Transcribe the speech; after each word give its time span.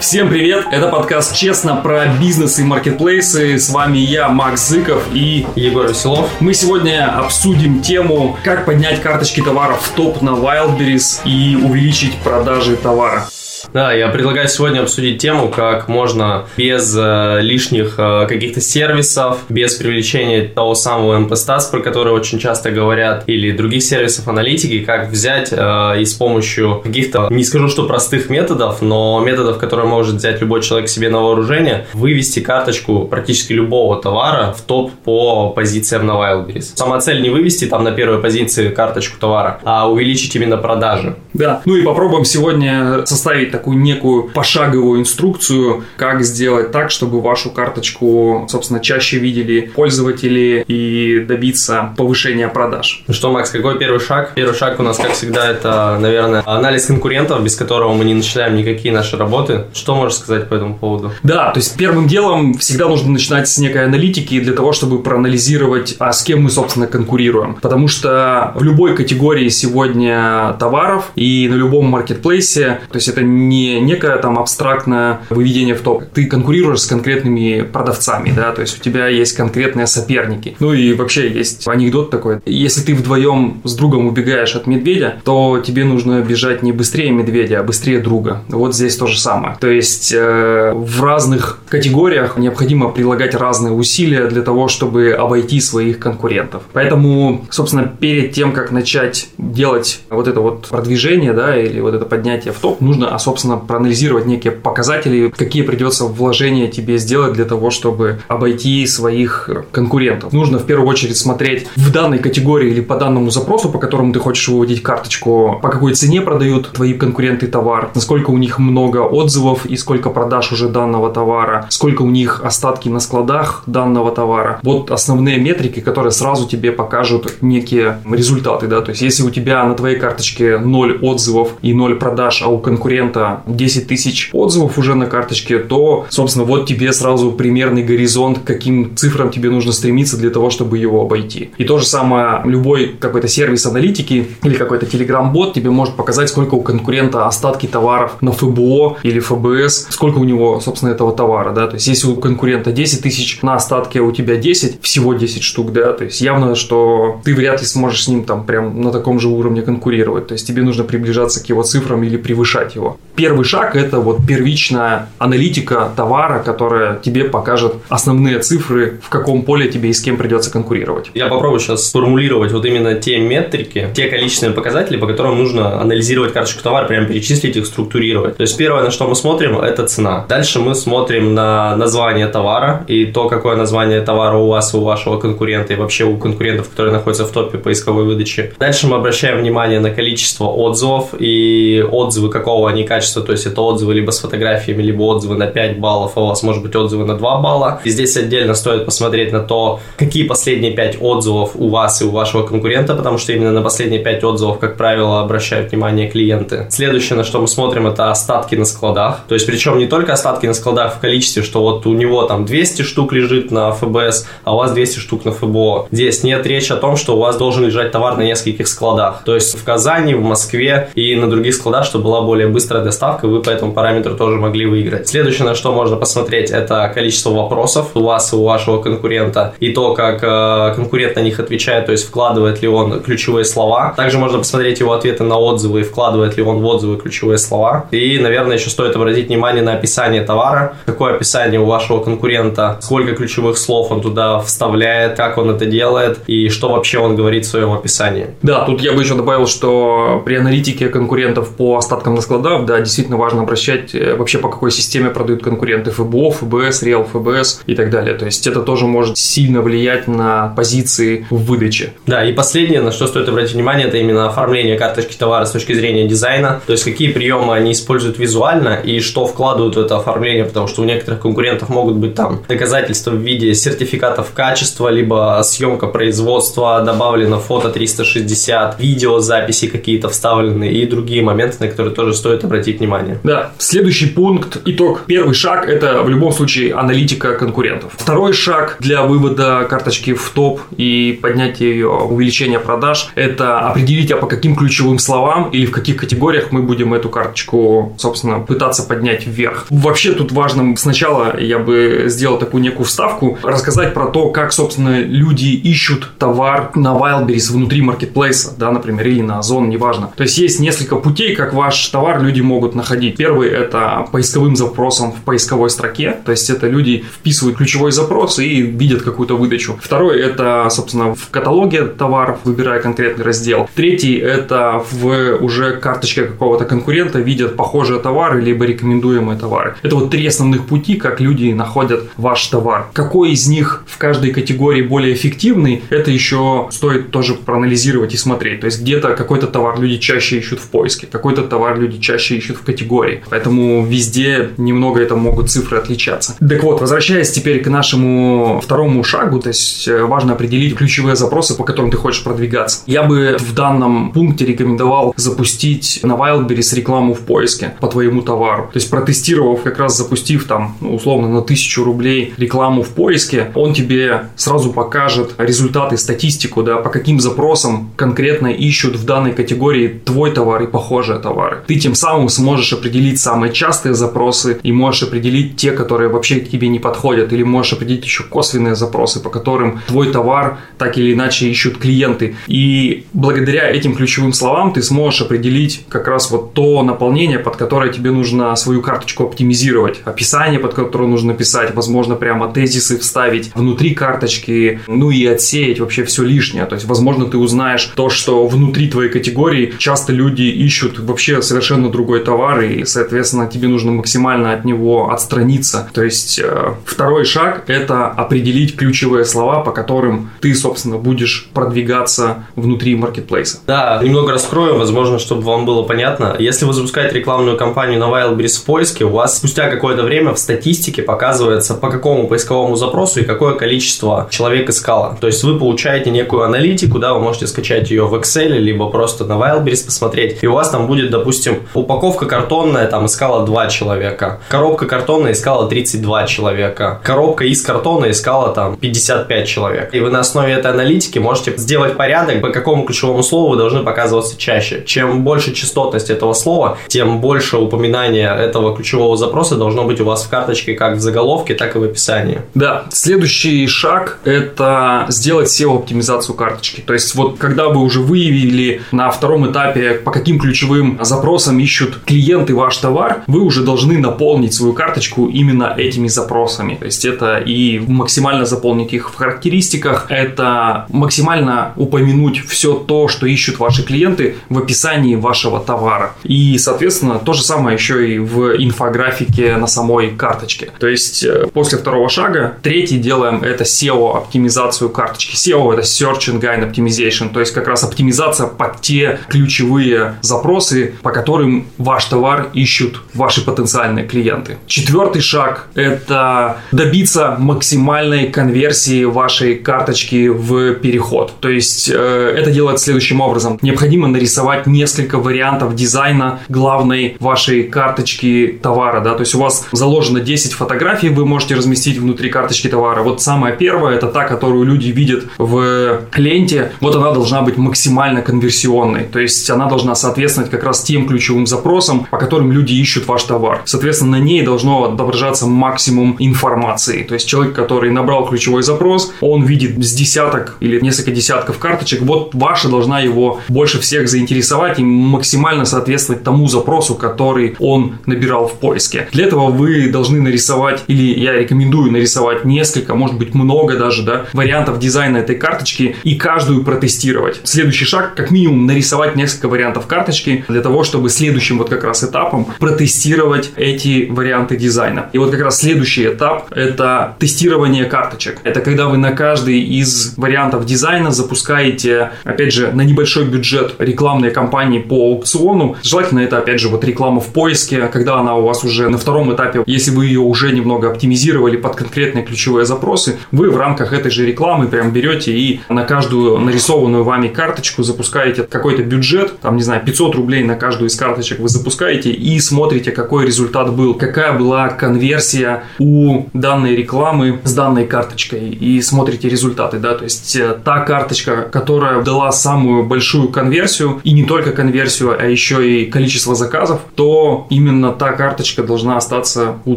Всем 0.00 0.28
привет! 0.28 0.66
Это 0.70 0.88
подкаст 0.88 1.34
«Честно» 1.34 1.76
про 1.76 2.06
бизнес 2.20 2.58
и 2.58 2.64
маркетплейсы. 2.64 3.58
С 3.58 3.70
вами 3.70 3.96
я, 3.96 4.28
Макс 4.28 4.68
Зыков 4.68 5.02
и 5.14 5.46
Егор 5.56 5.88
Веселов. 5.88 6.30
Мы 6.38 6.52
сегодня 6.52 7.18
обсудим 7.18 7.80
тему, 7.80 8.36
как 8.44 8.66
поднять 8.66 9.00
карточки 9.00 9.42
товаров 9.42 9.80
в 9.80 9.94
топ 9.94 10.20
на 10.20 10.30
Wildberries 10.30 11.22
и 11.24 11.56
увеличить 11.56 12.14
продажи 12.18 12.76
товара. 12.76 13.26
Да, 13.72 13.92
я 13.92 14.08
предлагаю 14.08 14.48
сегодня 14.48 14.80
обсудить 14.80 15.20
тему, 15.20 15.48
как 15.48 15.88
можно 15.88 16.46
без 16.56 16.96
э, 16.96 17.40
лишних 17.42 17.94
э, 17.98 18.26
каких-то 18.26 18.60
сервисов, 18.60 19.40
без 19.48 19.74
привлечения 19.74 20.48
того 20.48 20.74
самого 20.74 21.18
MP-Stats, 21.20 21.70
про 21.70 21.80
который 21.80 22.12
очень 22.12 22.38
часто 22.38 22.70
говорят, 22.70 23.24
или 23.26 23.50
других 23.50 23.82
сервисов 23.82 24.28
аналитики, 24.28 24.80
как 24.80 25.10
взять 25.10 25.52
э, 25.52 26.00
и 26.00 26.04
с 26.04 26.14
помощью 26.14 26.80
каких-то, 26.82 27.28
не 27.30 27.44
скажу, 27.44 27.68
что 27.68 27.86
простых 27.86 28.30
методов, 28.30 28.82
но 28.82 29.20
методов, 29.20 29.58
которые 29.58 29.86
может 29.86 30.16
взять 30.16 30.40
любой 30.40 30.62
человек 30.62 30.88
себе 30.88 31.10
на 31.10 31.20
вооружение, 31.20 31.86
вывести 31.92 32.40
карточку 32.40 33.06
практически 33.06 33.52
любого 33.52 34.00
товара 34.00 34.54
в 34.56 34.62
топ 34.62 34.92
по 35.04 35.50
позициям 35.50 36.06
на 36.06 36.12
Wildberries. 36.12 36.72
Сама 36.74 37.00
цель 37.00 37.20
не 37.20 37.30
вывести 37.30 37.66
там 37.66 37.84
на 37.84 37.92
первой 37.92 38.20
позиции 38.20 38.68
карточку 38.68 39.18
товара, 39.20 39.60
а 39.64 39.90
увеличить 39.90 40.34
именно 40.36 40.56
продажи. 40.56 41.16
Да, 41.34 41.62
ну 41.64 41.76
и 41.76 41.82
попробуем 41.82 42.24
сегодня 42.24 43.04
составить 43.04 43.50
такую 43.56 43.78
некую 43.78 44.24
пошаговую 44.24 45.00
инструкцию, 45.00 45.84
как 45.96 46.22
сделать 46.22 46.72
так, 46.72 46.90
чтобы 46.90 47.22
вашу 47.22 47.50
карточку, 47.50 48.46
собственно, 48.50 48.80
чаще 48.80 49.18
видели 49.18 49.72
пользователи 49.74 50.62
и 50.68 51.24
добиться 51.26 51.94
повышения 51.96 52.48
продаж. 52.48 53.02
Ну 53.06 53.14
что, 53.14 53.32
Макс, 53.32 53.50
какой 53.50 53.78
первый 53.78 54.00
шаг? 54.00 54.32
Первый 54.34 54.54
шаг 54.54 54.78
у 54.78 54.82
нас, 54.82 54.98
как 54.98 55.12
всегда, 55.12 55.48
это, 55.50 55.96
наверное, 56.00 56.42
анализ 56.44 56.86
конкурентов, 56.86 57.42
без 57.42 57.56
которого 57.56 57.94
мы 57.94 58.04
не 58.04 58.14
начинаем 58.14 58.56
никакие 58.56 58.92
наши 58.92 59.16
работы. 59.16 59.64
Что 59.72 59.94
можешь 59.94 60.18
сказать 60.18 60.48
по 60.48 60.54
этому 60.54 60.74
поводу? 60.74 61.12
Да, 61.22 61.50
то 61.50 61.58
есть 61.58 61.76
первым 61.76 62.06
делом 62.06 62.54
всегда 62.58 62.88
нужно 62.88 63.10
начинать 63.10 63.48
с 63.48 63.56
некой 63.58 63.84
аналитики 63.84 64.38
для 64.38 64.52
того, 64.52 64.72
чтобы 64.72 65.02
проанализировать, 65.02 65.96
а 65.98 66.12
с 66.12 66.22
кем 66.22 66.42
мы, 66.42 66.50
собственно, 66.50 66.86
конкурируем. 66.86 67.54
Потому 67.54 67.88
что 67.88 68.52
в 68.54 68.62
любой 68.62 68.94
категории 68.94 69.48
сегодня 69.48 70.54
товаров 70.58 71.10
и 71.14 71.48
на 71.50 71.54
любом 71.54 71.86
маркетплейсе, 71.86 72.80
то 72.90 72.96
есть 72.96 73.08
это 73.08 73.22
не 73.48 73.80
некое 73.80 74.16
там 74.18 74.38
абстрактное 74.38 75.20
выведение 75.30 75.74
в 75.74 75.80
топ. 75.80 76.04
Ты 76.12 76.26
конкурируешь 76.26 76.80
с 76.80 76.86
конкретными 76.86 77.62
продавцами, 77.62 78.32
да, 78.34 78.52
то 78.52 78.60
есть 78.60 78.78
у 78.78 78.82
тебя 78.82 79.08
есть 79.08 79.34
конкретные 79.36 79.86
соперники. 79.86 80.56
Ну 80.60 80.72
и 80.72 80.94
вообще 80.94 81.28
есть 81.30 81.66
анекдот 81.66 82.10
такой. 82.10 82.40
Если 82.46 82.82
ты 82.82 82.94
вдвоем 82.94 83.60
с 83.64 83.74
другом 83.74 84.06
убегаешь 84.06 84.54
от 84.56 84.66
медведя, 84.66 85.16
то 85.24 85.62
тебе 85.64 85.84
нужно 85.84 86.20
бежать 86.20 86.62
не 86.62 86.72
быстрее 86.72 87.10
медведя, 87.10 87.60
а 87.60 87.62
быстрее 87.62 88.00
друга. 88.00 88.42
Вот 88.48 88.74
здесь 88.74 88.96
то 88.96 89.06
же 89.06 89.18
самое. 89.18 89.56
То 89.60 89.68
есть 89.68 90.12
э, 90.12 90.72
в 90.74 91.02
разных 91.02 91.60
категориях 91.68 92.36
необходимо 92.36 92.90
прилагать 92.90 93.34
разные 93.34 93.72
усилия 93.72 94.28
для 94.28 94.42
того, 94.42 94.68
чтобы 94.68 95.12
обойти 95.12 95.60
своих 95.60 95.98
конкурентов. 95.98 96.62
Поэтому, 96.72 97.46
собственно, 97.50 97.84
перед 97.84 98.32
тем, 98.32 98.52
как 98.52 98.70
начать 98.70 99.28
делать 99.38 100.00
вот 100.10 100.28
это 100.28 100.40
вот 100.40 100.68
продвижение, 100.68 101.32
да, 101.32 101.56
или 101.56 101.80
вот 101.80 101.94
это 101.94 102.04
поднятие 102.04 102.52
в 102.52 102.58
топ, 102.58 102.80
нужно, 102.80 103.14
а, 103.14 103.18
собственно, 103.36 103.58
проанализировать 103.58 104.24
некие 104.24 104.50
показатели, 104.50 105.30
какие 105.36 105.62
придется 105.62 106.04
вложения 106.06 106.68
тебе 106.68 106.96
сделать 106.96 107.34
для 107.34 107.44
того, 107.44 107.70
чтобы 107.70 108.20
обойти 108.28 108.86
своих 108.86 109.50
конкурентов. 109.72 110.32
Нужно 110.32 110.58
в 110.58 110.64
первую 110.64 110.88
очередь 110.88 111.18
смотреть 111.18 111.66
в 111.76 111.92
данной 111.92 112.18
категории 112.18 112.70
или 112.70 112.80
по 112.80 112.96
данному 112.96 113.30
запросу, 113.30 113.68
по 113.68 113.78
которому 113.78 114.14
ты 114.14 114.20
хочешь 114.20 114.48
выводить 114.48 114.82
карточку, 114.82 115.58
по 115.62 115.68
какой 115.68 115.92
цене 115.92 116.22
продают 116.22 116.72
твои 116.72 116.94
конкуренты 116.94 117.46
товар, 117.46 117.90
насколько 117.94 118.30
у 118.30 118.38
них 118.38 118.58
много 118.58 119.00
отзывов 119.00 119.66
и 119.66 119.76
сколько 119.76 120.08
продаж 120.08 120.52
уже 120.52 120.68
данного 120.68 121.12
товара, 121.12 121.66
сколько 121.68 122.00
у 122.00 122.10
них 122.10 122.40
остатки 122.42 122.88
на 122.88 123.00
складах 123.00 123.64
данного 123.66 124.12
товара. 124.12 124.60
Вот 124.62 124.90
основные 124.90 125.38
метрики, 125.38 125.80
которые 125.80 126.12
сразу 126.12 126.48
тебе 126.48 126.72
покажут 126.72 127.42
некие 127.42 127.98
результаты, 128.10 128.66
да, 128.66 128.80
то 128.80 128.92
есть 128.92 129.02
если 129.02 129.24
у 129.24 129.30
тебя 129.30 129.62
на 129.64 129.74
твоей 129.74 129.98
карточке 129.98 130.56
0 130.56 131.00
отзывов 131.02 131.50
и 131.60 131.74
0 131.74 131.96
продаж, 131.96 132.40
а 132.42 132.48
у 132.48 132.58
конкурента 132.58 133.25
10 133.46 133.88
тысяч 133.88 134.30
отзывов 134.32 134.78
уже 134.78 134.94
на 134.94 135.06
карточке, 135.06 135.58
то, 135.58 136.06
собственно, 136.08 136.44
вот 136.44 136.66
тебе 136.66 136.92
сразу 136.92 137.32
примерный 137.32 137.82
горизонт, 137.82 138.40
к 138.40 138.44
каким 138.44 138.96
цифрам 138.96 139.30
тебе 139.30 139.50
нужно 139.50 139.72
стремиться 139.72 140.16
для 140.16 140.30
того, 140.30 140.50
чтобы 140.50 140.78
его 140.78 141.02
обойти. 141.02 141.50
И 141.58 141.64
то 141.64 141.78
же 141.78 141.86
самое, 141.86 142.42
любой 142.44 142.96
какой-то 142.98 143.28
сервис 143.28 143.66
аналитики 143.66 144.26
или 144.42 144.54
какой-то 144.54 144.86
телеграм-бот 144.86 145.54
тебе 145.54 145.70
может 145.70 145.94
показать, 145.96 146.28
сколько 146.28 146.54
у 146.54 146.62
конкурента 146.62 147.26
остатки 147.26 147.66
товаров 147.66 148.16
на 148.20 148.32
ФБО 148.32 148.98
или 149.02 149.20
ФБС, 149.20 149.88
сколько 149.90 150.18
у 150.18 150.24
него, 150.24 150.60
собственно, 150.60 150.90
этого 150.90 151.12
товара, 151.12 151.52
да, 151.52 151.66
то 151.66 151.74
есть 151.74 151.86
если 151.86 152.08
у 152.08 152.16
конкурента 152.16 152.72
10 152.72 153.02
тысяч, 153.02 153.40
на 153.42 153.54
остатке 153.54 154.00
у 154.00 154.12
тебя 154.12 154.36
10, 154.36 154.80
всего 154.82 155.14
10 155.14 155.42
штук, 155.42 155.72
да, 155.72 155.92
то 155.92 156.04
есть 156.04 156.20
явно, 156.20 156.54
что 156.54 157.20
ты 157.24 157.34
вряд 157.34 157.60
ли 157.60 157.66
сможешь 157.66 158.04
с 158.04 158.08
ним 158.08 158.24
там 158.24 158.44
прям 158.44 158.80
на 158.80 158.90
таком 158.90 159.20
же 159.20 159.28
уровне 159.28 159.62
конкурировать, 159.62 160.28
то 160.28 160.32
есть 160.32 160.46
тебе 160.46 160.62
нужно 160.62 160.84
приближаться 160.84 161.42
к 161.42 161.48
его 161.48 161.62
цифрам 161.62 162.02
или 162.02 162.16
превышать 162.16 162.74
его. 162.74 162.98
Первый 163.16 163.44
шаг– 163.44 163.74
это 163.76 163.98
вот 163.98 164.18
первичная 164.26 165.08
аналитика 165.18 165.90
товара, 165.96 166.42
которая 166.42 166.98
тебе 166.98 167.24
покажет 167.24 167.74
основные 167.88 168.40
цифры, 168.40 169.00
в 169.02 169.08
каком 169.08 169.42
поле 169.42 169.68
тебе 169.68 169.88
и 169.88 169.92
с 169.94 170.02
кем 170.02 170.18
придется 170.18 170.52
конкурировать. 170.52 171.10
Я 171.14 171.28
попробую 171.28 171.60
сейчас 171.60 171.86
сформулировать 171.86 172.52
вот 172.52 172.66
именно 172.66 172.94
те 172.94 173.18
метрики, 173.18 173.88
те 173.94 174.08
количественные 174.08 174.54
показатели, 174.54 174.98
по 174.98 175.06
которым 175.06 175.38
нужно 175.38 175.80
анализировать 175.80 176.34
карточку 176.34 176.62
товара, 176.62 176.86
прям 176.86 177.06
перечислить 177.06 177.56
их, 177.56 177.66
структурировать. 177.66 178.36
То 178.36 178.42
есть 178.42 178.56
первое, 178.58 178.82
на 178.82 178.90
что 178.90 179.08
мы 179.08 179.14
смотрим, 179.14 179.58
это 179.58 179.86
цена. 179.86 180.26
Дальше 180.28 180.60
мы 180.60 180.74
смотрим 180.74 181.34
на 181.34 181.74
название 181.76 182.26
товара 182.26 182.84
и 182.86 183.06
то, 183.06 183.28
какое 183.28 183.56
название 183.56 184.02
товара 184.02 184.36
у 184.36 184.48
вас, 184.48 184.74
у 184.74 184.80
вашего 184.82 185.18
конкурента 185.18 185.72
и 185.72 185.76
вообще 185.76 186.04
у 186.04 186.18
конкурентов, 186.18 186.68
которые 186.68 186.92
находятся 186.92 187.24
в 187.24 187.30
топе 187.30 187.56
поисковой 187.56 188.04
выдачи. 188.04 188.52
Дальше 188.58 188.86
мы 188.86 188.96
обращаем 188.96 189.38
внимание 189.38 189.80
на 189.80 189.90
количество 189.90 190.44
отзывов 190.44 191.14
и 191.18 191.82
отзывы 191.90 192.28
какого 192.28 192.68
они 192.68 192.84
качества, 192.84 193.05
то 193.14 193.32
есть 193.32 193.46
это 193.46 193.60
отзывы 193.60 193.94
либо 193.94 194.10
с 194.10 194.18
фотографиями, 194.18 194.82
либо 194.82 195.02
отзывы 195.02 195.36
на 195.36 195.46
5 195.46 195.78
баллов, 195.78 196.12
а 196.16 196.20
у 196.20 196.26
вас 196.26 196.42
может 196.42 196.62
быть 196.62 196.74
отзывы 196.74 197.04
на 197.04 197.16
2 197.16 197.38
балла. 197.38 197.80
И 197.84 197.90
здесь 197.90 198.16
отдельно 198.16 198.54
стоит 198.54 198.84
посмотреть 198.84 199.32
на 199.32 199.40
то, 199.40 199.80
какие 199.96 200.24
последние 200.24 200.72
5 200.72 200.98
отзывов 201.00 201.52
у 201.54 201.68
вас 201.68 202.02
и 202.02 202.04
у 202.04 202.10
вашего 202.10 202.42
конкурента, 202.42 202.94
потому 202.94 203.18
что 203.18 203.32
именно 203.32 203.52
на 203.52 203.62
последние 203.62 204.00
5 204.00 204.24
отзывов, 204.24 204.58
как 204.58 204.76
правило, 204.76 205.20
обращают 205.20 205.70
внимание 205.70 206.08
клиенты. 206.10 206.66
Следующее, 206.70 207.16
на 207.16 207.24
что 207.24 207.40
мы 207.40 207.48
смотрим, 207.48 207.86
это 207.86 208.10
остатки 208.10 208.54
на 208.54 208.64
складах. 208.64 209.20
То 209.28 209.34
есть, 209.34 209.46
причем 209.46 209.78
не 209.78 209.86
только 209.86 210.12
остатки 210.12 210.46
на 210.46 210.54
складах 210.54 210.96
в 210.96 210.98
количестве, 211.00 211.42
что 211.42 211.60
вот 211.62 211.86
у 211.86 211.94
него 211.94 212.22
там 212.24 212.44
200 212.44 212.82
штук 212.82 213.12
лежит 213.12 213.50
на 213.50 213.72
ФБС, 213.72 214.26
а 214.44 214.54
у 214.54 214.58
вас 214.58 214.72
200 214.72 214.98
штук 214.98 215.24
на 215.24 215.32
ФБО. 215.32 215.88
Здесь 215.90 216.22
нет 216.22 216.46
речи 216.46 216.72
о 216.72 216.76
том, 216.76 216.96
что 216.96 217.16
у 217.16 217.20
вас 217.20 217.36
должен 217.36 217.64
лежать 217.64 217.92
товар 217.92 218.16
на 218.16 218.22
нескольких 218.22 218.68
складах. 218.68 219.22
То 219.24 219.34
есть 219.34 219.58
в 219.58 219.64
Казани, 219.64 220.14
в 220.14 220.22
Москве 220.22 220.90
и 220.94 221.14
на 221.16 221.28
других 221.28 221.54
складах, 221.54 221.84
чтобы 221.84 222.04
была 222.04 222.22
более 222.22 222.48
быстрая 222.48 222.82
вы 223.22 223.42
по 223.42 223.50
этому 223.50 223.72
параметру 223.72 224.14
тоже 224.16 224.36
могли 224.36 224.66
выиграть. 224.66 225.08
Следующее, 225.08 225.46
на 225.46 225.54
что 225.54 225.72
можно 225.72 225.96
посмотреть, 225.96 226.50
это 226.50 226.90
количество 226.94 227.30
вопросов 227.30 227.90
у 227.94 228.02
вас 228.02 228.32
и 228.32 228.36
у 228.36 228.44
вашего 228.44 228.80
конкурента 228.82 229.54
и 229.60 229.72
то, 229.72 229.94
как 229.94 230.22
э, 230.22 230.74
конкурент 230.74 231.16
на 231.16 231.20
них 231.20 231.40
отвечает, 231.40 231.86
то 231.86 231.92
есть 231.92 232.08
вкладывает 232.08 232.62
ли 232.62 232.68
он 232.68 233.00
ключевые 233.00 233.44
слова. 233.44 233.94
Также 233.96 234.18
можно 234.18 234.38
посмотреть 234.38 234.80
его 234.80 234.92
ответы 234.92 235.24
на 235.24 235.36
отзывы 235.38 235.80
и 235.80 235.82
вкладывает 235.82 236.36
ли 236.36 236.42
он 236.42 236.58
в 236.58 236.66
отзывы 236.66 236.96
ключевые 236.96 237.38
слова. 237.38 237.86
И, 237.90 238.18
наверное, 238.18 238.56
еще 238.56 238.70
стоит 238.70 238.96
обратить 238.96 239.28
внимание 239.28 239.62
на 239.62 239.74
описание 239.74 240.22
товара, 240.22 240.76
какое 240.86 241.14
описание 241.14 241.60
у 241.60 241.66
вашего 241.66 242.02
конкурента, 242.02 242.78
сколько 242.80 243.14
ключевых 243.14 243.58
слов 243.58 243.90
он 243.90 244.00
туда 244.00 244.38
вставляет, 244.40 245.16
как 245.16 245.38
он 245.38 245.50
это 245.50 245.66
делает 245.66 246.18
и 246.26 246.48
что 246.48 246.68
вообще 246.68 246.98
он 246.98 247.16
говорит 247.16 247.44
в 247.44 247.48
своем 247.48 247.72
описании. 247.72 248.28
Да, 248.42 248.64
тут 248.64 248.80
я 248.80 248.92
бы 248.92 249.02
еще 249.02 249.14
добавил, 249.14 249.46
что 249.46 250.22
при 250.24 250.36
аналитике 250.36 250.88
конкурентов 250.88 251.50
по 251.50 251.76
остаткам 251.76 252.14
на 252.14 252.20
складах, 252.20 252.64
да, 252.66 252.80
действительно 252.86 253.16
важно 253.16 253.42
обращать 253.42 253.94
э, 253.94 254.14
вообще 254.14 254.38
по 254.38 254.48
какой 254.48 254.70
системе 254.70 255.10
продают 255.10 255.42
конкуренты 255.42 255.90
ФБО, 255.90 256.30
ФБС, 256.30 256.82
Реал 256.82 257.04
ФБС 257.04 257.62
и 257.66 257.74
так 257.74 257.90
далее. 257.90 258.14
То 258.14 258.24
есть 258.24 258.46
это 258.46 258.60
тоже 258.60 258.86
может 258.86 259.18
сильно 259.18 259.60
влиять 259.60 260.08
на 260.08 260.48
позиции 260.56 261.26
в 261.30 261.44
выдаче. 261.44 261.92
Да, 262.06 262.24
и 262.24 262.32
последнее, 262.32 262.80
на 262.80 262.92
что 262.92 263.06
стоит 263.06 263.28
обратить 263.28 263.54
внимание, 263.54 263.88
это 263.88 263.98
именно 263.98 264.28
оформление 264.28 264.78
карточки 264.78 265.16
товара 265.16 265.44
с 265.44 265.50
точки 265.50 265.72
зрения 265.72 266.08
дизайна. 266.08 266.60
То 266.66 266.72
есть 266.72 266.84
какие 266.84 267.12
приемы 267.12 267.54
они 267.54 267.72
используют 267.72 268.18
визуально 268.18 268.80
и 268.82 269.00
что 269.00 269.26
вкладывают 269.26 269.76
в 269.76 269.80
это 269.80 269.96
оформление, 269.96 270.44
потому 270.44 270.66
что 270.66 270.82
у 270.82 270.84
некоторых 270.84 271.20
конкурентов 271.20 271.68
могут 271.68 271.96
быть 271.96 272.14
там 272.14 272.42
доказательства 272.48 273.10
в 273.10 273.18
виде 273.18 273.54
сертификатов 273.54 274.32
качества, 274.32 274.88
либо 274.88 275.40
съемка 275.44 275.86
производства, 275.86 276.82
добавлено 276.84 277.38
фото 277.38 277.70
360, 277.70 278.80
видеозаписи 278.80 279.66
какие-то 279.68 280.08
вставлены 280.08 280.68
и 280.70 280.86
другие 280.86 281.22
моменты, 281.22 281.56
на 281.60 281.68
которые 281.68 281.94
тоже 281.94 282.14
стоит 282.14 282.44
обратить 282.44 282.75
обратить 282.76 282.80
внимание. 282.80 283.18
Да. 283.24 283.52
Следующий 283.58 284.06
пункт, 284.06 284.58
итог. 284.64 285.02
Первый 285.06 285.34
шаг– 285.34 285.68
это 285.68 286.02
в 286.02 286.08
любом 286.08 286.32
случае 286.32 286.74
аналитика 286.74 287.34
конкурентов. 287.34 287.92
Второй 287.96 288.32
шаг 288.32 288.76
для 288.80 289.02
вывода 289.02 289.66
карточки 289.68 290.14
в 290.14 290.30
топ 290.30 290.60
и 290.76 291.18
поднятия 291.20 291.70
ее, 291.70 291.88
увеличения 291.88 292.58
продаж– 292.58 293.10
это 293.14 293.60
определить, 293.60 294.10
а 294.12 294.16
по 294.16 294.26
каким 294.26 294.56
ключевым 294.56 294.98
словам 294.98 295.50
или 295.50 295.66
в 295.66 295.70
каких 295.70 295.96
категориях 295.96 296.52
мы 296.52 296.62
будем 296.62 296.94
эту 296.94 297.08
карточку, 297.08 297.94
собственно, 297.98 298.40
пытаться 298.40 298.82
поднять 298.82 299.26
вверх. 299.26 299.66
Вообще 299.70 300.12
тут 300.12 300.32
важно 300.32 300.76
сначала 300.76 301.38
я 301.38 301.58
бы 301.58 302.04
сделал 302.06 302.38
такую 302.38 302.62
некую 302.62 302.86
вставку, 302.86 303.38
рассказать 303.42 303.94
про 303.94 304.06
то, 304.06 304.30
как, 304.30 304.52
собственно, 304.52 305.00
люди 305.00 305.46
ищут 305.46 306.10
товар 306.18 306.70
на 306.74 306.88
Wildberries 306.88 307.52
внутри 307.52 307.82
маркетплейса, 307.82 308.54
да, 308.58 308.70
например, 308.70 309.06
или 309.06 309.22
на 309.22 309.38
Озон, 309.38 309.68
неважно. 309.68 310.10
То 310.16 310.22
есть 310.22 310.38
есть 310.38 310.60
несколько 310.60 310.96
путей, 310.96 311.34
как 311.34 311.54
ваш 311.54 311.86
товар 311.88 312.22
люди 312.22 312.40
могут 312.40 312.55
находить. 312.74 313.16
Первый– 313.16 313.48
это 313.50 314.06
поисковым 314.12 314.56
запросом 314.56 315.12
в 315.12 315.22
поисковой 315.22 315.70
строке, 315.70 316.16
то 316.24 316.32
есть 316.32 316.50
это 316.50 316.68
люди 316.68 317.04
вписывают 317.18 317.56
ключевой 317.58 317.92
запрос 317.92 318.38
и 318.38 318.62
видят 318.62 319.02
какую-то 319.02 319.36
выдачу. 319.36 319.78
Второй– 319.82 320.20
это, 320.22 320.68
собственно, 320.70 321.14
в 321.14 321.30
каталоге 321.30 321.86
товаров, 321.86 322.40
выбирая 322.44 322.80
конкретный 322.80 323.24
раздел. 323.24 323.68
Третий– 323.74 324.16
это 324.16 324.82
в 324.90 325.36
уже 325.40 325.76
карточке 325.76 326.24
какого-то 326.24 326.64
конкурента 326.64 327.18
видят 327.18 327.56
похожие 327.56 328.00
товары, 328.00 328.40
либо 328.40 328.64
рекомендуемые 328.64 329.38
товары. 329.38 329.76
Это 329.82 329.96
вот 329.96 330.10
три 330.10 330.26
основных 330.26 330.66
пути, 330.66 330.94
как 330.94 331.20
люди 331.20 331.52
находят 331.52 332.04
ваш 332.16 332.46
товар. 332.46 332.86
Какой 332.92 333.32
из 333.32 333.48
них 333.48 333.84
в 333.86 333.98
каждой 333.98 334.32
категории 334.32 334.82
более 334.82 335.14
эффективный, 335.14 335.82
это 335.90 336.10
еще 336.10 336.68
стоит 336.70 337.10
тоже 337.10 337.34
проанализировать 337.34 338.14
и 338.14 338.16
смотреть. 338.16 338.60
То 338.60 338.66
есть 338.66 338.80
где-то 338.80 339.14
какой-то 339.14 339.46
товар 339.46 339.80
люди 339.80 339.98
чаще 339.98 340.38
ищут 340.38 340.60
в 340.60 340.68
поиске, 340.68 341.06
какой-то 341.10 341.42
товар 341.42 341.78
люди 341.78 341.98
чаще 341.98 342.36
ищут 342.36 342.45
в 342.54 342.62
категории. 342.62 343.22
Поэтому 343.30 343.84
везде 343.84 344.50
немного 344.56 345.00
это 345.00 345.16
могут 345.16 345.50
цифры 345.50 345.78
отличаться. 345.78 346.36
Так 346.38 346.62
вот, 346.62 346.80
возвращаясь 346.80 347.30
теперь 347.30 347.62
к 347.62 347.68
нашему 347.68 348.60
второму 348.62 349.02
шагу, 349.04 349.40
то 349.40 349.48
есть 349.48 349.88
э, 349.88 350.04
важно 350.04 350.32
определить 350.34 350.76
ключевые 350.76 351.16
запросы, 351.16 351.54
по 351.56 351.64
которым 351.64 351.90
ты 351.90 351.96
хочешь 351.96 352.22
продвигаться. 352.22 352.82
Я 352.86 353.02
бы 353.02 353.36
в 353.38 353.54
данном 353.54 354.12
пункте 354.12 354.46
рекомендовал 354.46 355.14
запустить 355.16 356.00
на 356.02 356.12
Wildberries 356.12 356.74
рекламу 356.74 357.14
в 357.14 357.20
поиске 357.20 357.74
по 357.80 357.88
твоему 357.88 358.22
товару. 358.22 358.70
То 358.72 358.78
есть 358.78 358.90
протестировав, 358.90 359.62
как 359.62 359.78
раз 359.78 359.96
запустив 359.96 360.46
там, 360.46 360.76
ну, 360.80 360.94
условно, 360.94 361.28
на 361.28 361.42
тысячу 361.42 361.84
рублей 361.84 362.34
рекламу 362.36 362.82
в 362.82 362.88
поиске, 362.88 363.50
он 363.54 363.74
тебе 363.74 364.28
сразу 364.36 364.72
покажет 364.72 365.34
результаты, 365.38 365.96
статистику, 365.96 366.62
да, 366.62 366.76
по 366.76 366.90
каким 366.90 367.20
запросам 367.20 367.90
конкретно 367.96 368.48
ищут 368.48 368.96
в 368.96 369.04
данной 369.04 369.32
категории 369.32 369.88
твой 369.88 370.30
товар 370.30 370.62
и 370.62 370.66
похожие 370.66 371.18
товары. 371.18 371.58
Ты 371.66 371.76
тем 371.76 371.94
самым 371.94 372.28
сможешь 372.36 372.72
определить 372.72 373.20
самые 373.20 373.52
частые 373.52 373.94
запросы 373.94 374.58
и 374.62 374.72
можешь 374.72 375.02
определить 375.02 375.56
те, 375.56 375.72
которые 375.72 376.08
вообще 376.08 376.40
к 376.40 376.50
тебе 376.50 376.68
не 376.68 376.78
подходят, 376.78 377.32
или 377.32 377.42
можешь 377.42 377.72
определить 377.72 378.04
еще 378.04 378.22
косвенные 378.24 378.74
запросы, 378.74 379.20
по 379.20 379.30
которым 379.30 379.80
твой 379.86 380.12
товар 380.12 380.58
так 380.78 380.98
или 380.98 381.12
иначе 381.12 381.48
ищут 381.48 381.78
клиенты. 381.78 382.36
И 382.46 383.04
благодаря 383.12 383.70
этим 383.70 383.94
ключевым 383.94 384.32
словам 384.32 384.72
ты 384.72 384.82
сможешь 384.82 385.22
определить 385.22 385.84
как 385.88 386.08
раз 386.08 386.30
вот 386.30 386.54
то 386.54 386.82
наполнение, 386.82 387.38
под 387.38 387.56
которое 387.56 387.92
тебе 387.92 388.10
нужно 388.10 388.54
свою 388.56 388.82
карточку 388.82 389.24
оптимизировать, 389.24 390.00
описание, 390.04 390.60
под 390.60 390.74
которое 390.74 391.08
нужно 391.08 391.34
писать, 391.34 391.74
возможно, 391.74 392.14
прямо 392.14 392.52
тезисы 392.52 392.98
вставить 392.98 393.50
внутри 393.54 393.94
карточки, 393.94 394.80
ну 394.86 395.10
и 395.10 395.24
отсеять 395.26 395.80
вообще 395.80 396.04
все 396.04 396.22
лишнее. 396.22 396.66
То 396.66 396.74
есть, 396.74 396.86
возможно, 396.86 397.26
ты 397.26 397.38
узнаешь 397.38 397.92
то, 397.96 398.10
что 398.10 398.46
внутри 398.46 398.88
твоей 398.88 399.10
категории 399.10 399.74
часто 399.78 400.12
люди 400.12 400.42
ищут 400.42 400.98
вообще 400.98 401.42
совершенно 401.42 401.88
другой 401.88 402.20
товар, 402.26 402.60
и, 402.60 402.84
соответственно, 402.84 403.46
тебе 403.46 403.68
нужно 403.68 403.92
максимально 403.92 404.52
от 404.52 404.64
него 404.64 405.10
отстраниться. 405.10 405.88
То 405.94 406.02
есть, 406.02 406.38
э, 406.38 406.74
второй 406.84 407.24
шаг– 407.24 407.64
это 407.68 408.08
определить 408.08 408.76
ключевые 408.76 409.24
слова, 409.24 409.60
по 409.60 409.70
которым 409.70 410.30
ты, 410.40 410.54
собственно, 410.54 410.98
будешь 410.98 411.48
продвигаться 411.54 412.44
внутри 412.56 412.96
маркетплейса. 412.96 413.58
Да, 413.66 414.00
немного 414.02 414.32
раскрою, 414.32 414.76
возможно, 414.78 415.18
чтобы 415.18 415.42
вам 415.42 415.64
было 415.64 415.82
понятно. 415.84 416.36
Если 416.38 416.64
вы 416.64 416.72
запускаете 416.72 417.14
рекламную 417.14 417.56
кампанию 417.56 418.00
на 418.00 418.06
Wildberries 418.06 418.58
в 418.58 418.64
поиске, 418.64 419.04
у 419.04 419.10
вас 419.10 419.38
спустя 419.38 419.70
какое-то 419.70 420.02
время 420.02 420.34
в 420.34 420.38
статистике 420.38 421.02
показывается, 421.02 421.74
по 421.74 421.90
какому 421.90 422.26
поисковому 422.26 422.74
запросу 422.76 423.20
и 423.20 423.24
какое 423.24 423.54
количество 423.54 424.26
человек 424.30 424.68
искало. 424.68 425.16
То 425.20 425.28
есть 425.28 425.44
вы 425.44 425.58
получаете 425.58 426.10
некую 426.10 426.42
аналитику, 426.42 426.98
да, 426.98 427.14
вы 427.14 427.20
можете 427.20 427.46
скачать 427.46 427.90
ее 427.90 428.06
в 428.06 428.14
Excel, 428.14 428.58
либо 428.58 428.90
просто 428.90 429.24
на 429.24 429.34
Wildberries 429.34 429.84
посмотреть, 429.84 430.38
и 430.42 430.46
у 430.46 430.52
вас 430.52 430.70
там 430.70 430.86
будет, 430.88 431.10
допустим, 431.10 431.62
упаковка 431.74 432.15
картонная, 432.24 432.86
там 432.86 433.04
искала 433.04 433.44
2 433.44 433.66
человека, 433.66 434.40
коробка 434.48 434.86
картонная 434.86 435.32
искала 435.32 435.68
32 435.68 436.26
человека, 436.26 437.00
коробка 437.02 437.44
из 437.44 437.60
картона 437.60 438.10
искала 438.10 438.54
там 438.54 438.76
55 438.76 439.46
человек. 439.46 439.92
И 439.92 440.00
вы 440.00 440.08
на 440.08 440.20
основе 440.20 440.54
этой 440.54 440.70
аналитики 440.70 441.18
можете 441.18 441.54
сделать 441.58 441.98
порядок, 441.98 442.40
по 442.40 442.48
какому 442.48 442.84
ключевому 442.84 443.22
слову 443.22 443.50
вы 443.50 443.56
должны 443.56 443.82
показываться 443.82 444.38
чаще. 444.38 444.82
Чем 444.86 445.24
больше 445.24 445.52
частотность 445.52 446.08
этого 446.08 446.32
слова, 446.32 446.78
тем 446.86 447.20
больше 447.20 447.58
упоминания 447.58 448.32
этого 448.34 448.74
ключевого 448.74 449.16
запроса 449.16 449.56
должно 449.56 449.84
быть 449.84 450.00
у 450.00 450.04
вас 450.04 450.24
в 450.24 450.30
карточке 450.30 450.74
как 450.74 450.96
в 450.96 451.00
заголовке, 451.00 451.54
так 451.54 451.76
и 451.76 451.78
в 451.78 451.82
описании. 451.82 452.40
Да, 452.54 452.86
следующий 452.90 453.66
шаг– 453.66 454.20
это 454.24 455.04
сделать 455.08 455.48
SEO-оптимизацию 455.48 456.34
карточки. 456.36 456.80
То 456.80 456.92
есть 456.92 457.14
вот 457.16 457.38
когда 457.38 457.68
вы 457.68 457.80
уже 457.80 458.00
выявили 458.00 458.82
на 458.92 459.10
втором 459.10 459.50
этапе, 459.50 459.94
по 459.94 460.10
каким 460.10 460.38
ключевым 460.38 460.98
запросам 461.02 461.58
ищут 461.58 461.98
клиенты 462.06 462.54
ваш 462.54 462.76
товар, 462.78 463.22
вы 463.26 463.40
уже 463.40 463.62
должны 463.62 463.98
наполнить 463.98 464.54
свою 464.54 464.72
карточку 464.72 465.26
именно 465.26 465.74
этими 465.76 466.08
запросами. 466.08 466.76
То 466.76 466.86
есть 466.86 467.04
это 467.04 467.38
и 467.38 467.80
максимально 467.80 468.46
заполнить 468.46 468.92
их 468.92 469.10
в 469.10 469.16
характеристиках, 469.16 470.06
это 470.08 470.86
максимально 470.88 471.72
упомянуть 471.76 472.38
все 472.46 472.74
то, 472.74 473.08
что 473.08 473.26
ищут 473.26 473.58
ваши 473.58 473.82
клиенты 473.82 474.36
в 474.48 474.58
описании 474.58 475.16
вашего 475.16 475.60
товара. 475.60 476.14
И, 476.22 476.56
соответственно, 476.58 477.18
то 477.18 477.32
же 477.32 477.42
самое 477.42 477.76
еще 477.76 478.14
и 478.14 478.18
в 478.18 478.56
инфографике 478.56 479.56
на 479.56 479.66
самой 479.66 480.10
карточке. 480.10 480.70
То 480.78 480.86
есть 480.86 481.24
э, 481.24 481.48
после 481.52 481.78
второго 481.78 482.08
шага, 482.08 482.56
третий 482.62 482.98
делаем 482.98 483.42
это 483.42 483.64
SEO-оптимизацию 483.64 484.90
карточки. 484.90 485.34
SEO 485.34 485.72
это 485.72 485.82
Search 485.82 486.28
Engine 486.32 486.70
Optimization, 486.70 487.32
то 487.32 487.40
есть 487.40 487.52
как 487.52 487.66
раз 487.66 487.82
оптимизация 487.82 488.46
под 488.46 488.80
те 488.80 489.18
ключевые 489.28 490.16
запросы, 490.22 490.94
по 491.02 491.10
которым 491.10 491.66
ваш 491.78 491.95
товар 492.04 492.48
ищут 492.52 493.00
ваши 493.14 493.44
потенциальные 493.44 494.06
клиенты. 494.06 494.58
Четвертый 494.66 495.22
шаг– 495.22 495.68
это 495.74 496.58
добиться 496.72 497.36
максимальной 497.38 498.28
конверсии 498.28 499.04
вашей 499.04 499.56
карточки 499.56 500.28
в 500.28 500.74
переход. 500.74 501.32
То 501.40 501.48
есть 501.48 501.90
э, 501.92 502.34
это 502.36 502.50
делать 502.50 502.80
следующим 502.80 503.20
образом. 503.20 503.58
Необходимо 503.62 504.08
нарисовать 504.08 504.66
несколько 504.66 505.18
вариантов 505.18 505.74
дизайна 505.74 506.40
главной 506.48 507.16
вашей 507.20 507.64
карточки 507.64 508.58
товара. 508.62 509.00
Да? 509.00 509.14
То 509.14 509.20
есть 509.20 509.34
у 509.34 509.38
вас 509.38 509.66
заложено 509.72 510.20
10 510.20 510.52
фотографий, 510.52 511.08
вы 511.08 511.24
можете 511.26 511.54
разместить 511.54 511.98
внутри 511.98 512.28
карточки 512.28 512.68
товара. 512.68 513.02
Вот 513.02 513.22
самая 513.22 513.54
первая– 513.54 513.96
это 513.96 514.08
та, 514.08 514.24
которую 514.24 514.64
люди 514.64 514.88
видят 514.88 515.24
в 515.38 516.00
ленте. 516.14 516.72
Вот 516.80 516.94
она 516.96 517.12
должна 517.12 517.42
быть 517.42 517.56
максимально 517.56 518.22
конверсионной. 518.22 519.04
То 519.04 519.18
есть 519.18 519.48
она 519.50 519.66
должна 519.66 519.94
соответствовать 519.94 520.50
как 520.50 520.64
раз 520.64 520.82
тем 520.82 521.06
ключевым 521.06 521.46
запросам, 521.46 521.85
по 522.10 522.18
которым 522.18 522.52
люди 522.52 522.74
ищут 522.74 523.06
ваш 523.06 523.22
товар. 523.24 523.62
Соответственно, 523.64 524.18
на 524.18 524.20
ней 524.22 524.42
должно 524.42 524.84
отображаться 524.84 525.46
максимум 525.46 526.16
информации. 526.18 527.02
То 527.02 527.14
есть 527.14 527.28
человек, 527.28 527.54
который 527.54 527.90
набрал 527.90 528.26
ключевой 528.26 528.62
запрос, 528.62 529.12
он 529.20 529.44
видит 529.44 529.82
с 529.84 529.92
десяток 529.92 530.56
или 530.60 530.80
несколько 530.80 531.10
десятков 531.10 531.58
карточек. 531.58 532.02
Вот 532.02 532.34
ваша 532.34 532.68
должна 532.68 533.00
его 533.00 533.40
больше 533.48 533.80
всех 533.80 534.08
заинтересовать 534.08 534.78
и 534.78 534.84
максимально 534.84 535.64
соответствовать 535.64 536.22
тому 536.22 536.48
запросу, 536.48 536.94
который 536.94 537.56
он 537.58 537.98
набирал 538.06 538.48
в 538.48 538.54
поиске. 538.54 539.08
Для 539.12 539.26
этого 539.26 539.50
вы 539.50 539.88
должны 539.88 540.20
нарисовать, 540.20 540.84
или 540.86 541.18
я 541.18 541.32
рекомендую 541.32 541.90
нарисовать 541.92 542.44
несколько, 542.44 542.94
может 542.94 543.16
быть 543.16 543.34
много 543.34 543.76
даже, 543.76 544.02
да, 544.02 544.26
вариантов 544.32 544.78
дизайна 544.78 545.18
этой 545.18 545.36
карточки 545.36 545.96
и 546.02 546.16
каждую 546.16 546.64
протестировать. 546.64 547.40
Следующий 547.44 547.84
шаг, 547.84 548.14
как 548.14 548.30
минимум, 548.30 548.66
нарисовать 548.66 549.16
несколько 549.16 549.48
вариантов 549.48 549.86
карточки 549.86 550.44
для 550.48 550.60
того, 550.60 550.84
чтобы 550.84 551.08
следующим 551.10 551.58
вот 551.66 551.70
как 551.70 551.84
раз 551.84 552.04
этапом 552.04 552.46
протестировать 552.58 553.50
эти 553.56 554.06
варианты 554.08 554.56
дизайна. 554.56 555.10
И 555.12 555.18
вот 555.18 555.30
как 555.30 555.40
раз 555.40 555.60
следующий 555.60 556.06
этап– 556.06 556.48
это 556.50 557.16
тестирование 557.18 557.84
карточек. 557.86 558.38
Это 558.44 558.60
когда 558.60 558.86
вы 558.86 558.96
на 558.96 559.12
каждый 559.12 559.60
из 559.60 560.14
вариантов 560.16 560.64
дизайна 560.64 561.10
запускаете, 561.10 562.12
опять 562.24 562.52
же, 562.52 562.70
на 562.72 562.82
небольшой 562.82 563.24
бюджет 563.24 563.74
рекламные 563.78 564.30
кампании 564.30 564.78
по 564.78 564.94
аукциону. 564.94 565.76
Желательно 565.82 566.20
это, 566.20 566.38
опять 566.38 566.60
же, 566.60 566.68
вот 566.68 566.84
реклама 566.84 567.20
в 567.20 567.26
поиске, 567.26 567.88
когда 567.88 568.18
она 568.18 568.36
у 568.36 568.42
вас 568.42 568.64
уже 568.64 568.88
на 568.88 568.98
втором 568.98 569.34
этапе, 569.34 569.64
если 569.66 569.90
вы 569.90 570.06
ее 570.06 570.20
уже 570.20 570.52
немного 570.52 570.90
оптимизировали 570.90 571.56
под 571.56 571.74
конкретные 571.74 572.24
ключевые 572.24 572.64
запросы, 572.64 573.18
вы 573.32 573.50
в 573.50 573.56
рамках 573.56 573.92
этой 573.92 574.10
же 574.10 574.24
рекламы 574.24 574.68
прям 574.68 574.92
берете 574.92 575.32
и 575.32 575.60
на 575.68 575.84
каждую 575.84 576.38
нарисованную 576.38 577.02
вами 577.02 577.28
карточку 577.28 577.82
запускаете 577.82 578.44
какой-то 578.44 578.82
бюджет, 578.82 579.40
там, 579.40 579.56
не 579.56 579.62
знаю, 579.62 579.82
500 579.84 580.14
рублей 580.14 580.44
на 580.44 580.54
каждую 580.54 580.88
из 580.88 580.96
карточек 580.96 581.40
вы 581.40 581.48
запускаете 581.56 582.10
и 582.10 582.38
смотрите, 582.40 582.90
какой 582.92 583.26
результат 583.26 583.72
был, 583.72 583.94
какая 583.94 584.32
была 584.32 584.68
конверсия 584.68 585.64
у 585.78 586.24
данной 586.32 586.76
рекламы 586.76 587.40
с 587.44 587.54
данной 587.54 587.86
карточкой 587.86 588.50
и 588.50 588.80
смотрите 588.82 589.28
результаты, 589.28 589.78
да, 589.78 589.94
то 589.94 590.04
есть 590.04 590.36
э, 590.36 590.56
та 590.64 590.80
карточка, 590.80 591.48
которая 591.50 592.02
дала 592.02 592.32
самую 592.32 592.84
большую 592.84 593.28
конверсию 593.28 594.00
и 594.04 594.12
не 594.12 594.24
только 594.24 594.52
конверсию, 594.52 595.16
а 595.18 595.26
еще 595.26 595.68
и 595.68 595.86
количество 595.86 596.34
заказов, 596.34 596.80
то 596.94 597.46
именно 597.50 597.92
та 597.92 598.12
карточка 598.12 598.62
должна 598.62 598.96
остаться 598.96 599.56
у 599.64 599.76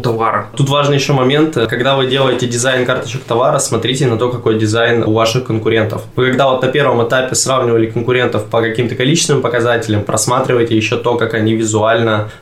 товара. 0.00 0.48
Тут 0.56 0.68
важный 0.68 0.96
еще 0.96 1.12
момент, 1.12 1.56
когда 1.68 1.96
вы 1.96 2.06
делаете 2.06 2.46
дизайн 2.46 2.86
карточек 2.86 3.22
товара, 3.24 3.58
смотрите 3.58 4.06
на 4.06 4.16
то, 4.16 4.28
какой 4.28 4.58
дизайн 4.58 5.02
у 5.02 5.12
ваших 5.12 5.44
конкурентов. 5.44 6.02
Вы 6.16 6.30
когда 6.30 6.50
вот 6.50 6.62
на 6.62 6.68
первом 6.68 7.06
этапе 7.06 7.34
сравнивали 7.34 7.86
конкурентов 7.86 8.46
по 8.46 8.60
каким-то 8.60 8.94
количественным 8.94 9.42
показателям, 9.42 10.04
просматривайте 10.04 10.76
еще 10.76 10.96
то, 10.96 11.16
как 11.16 11.34
они 11.34 11.54
визуально 11.54 11.69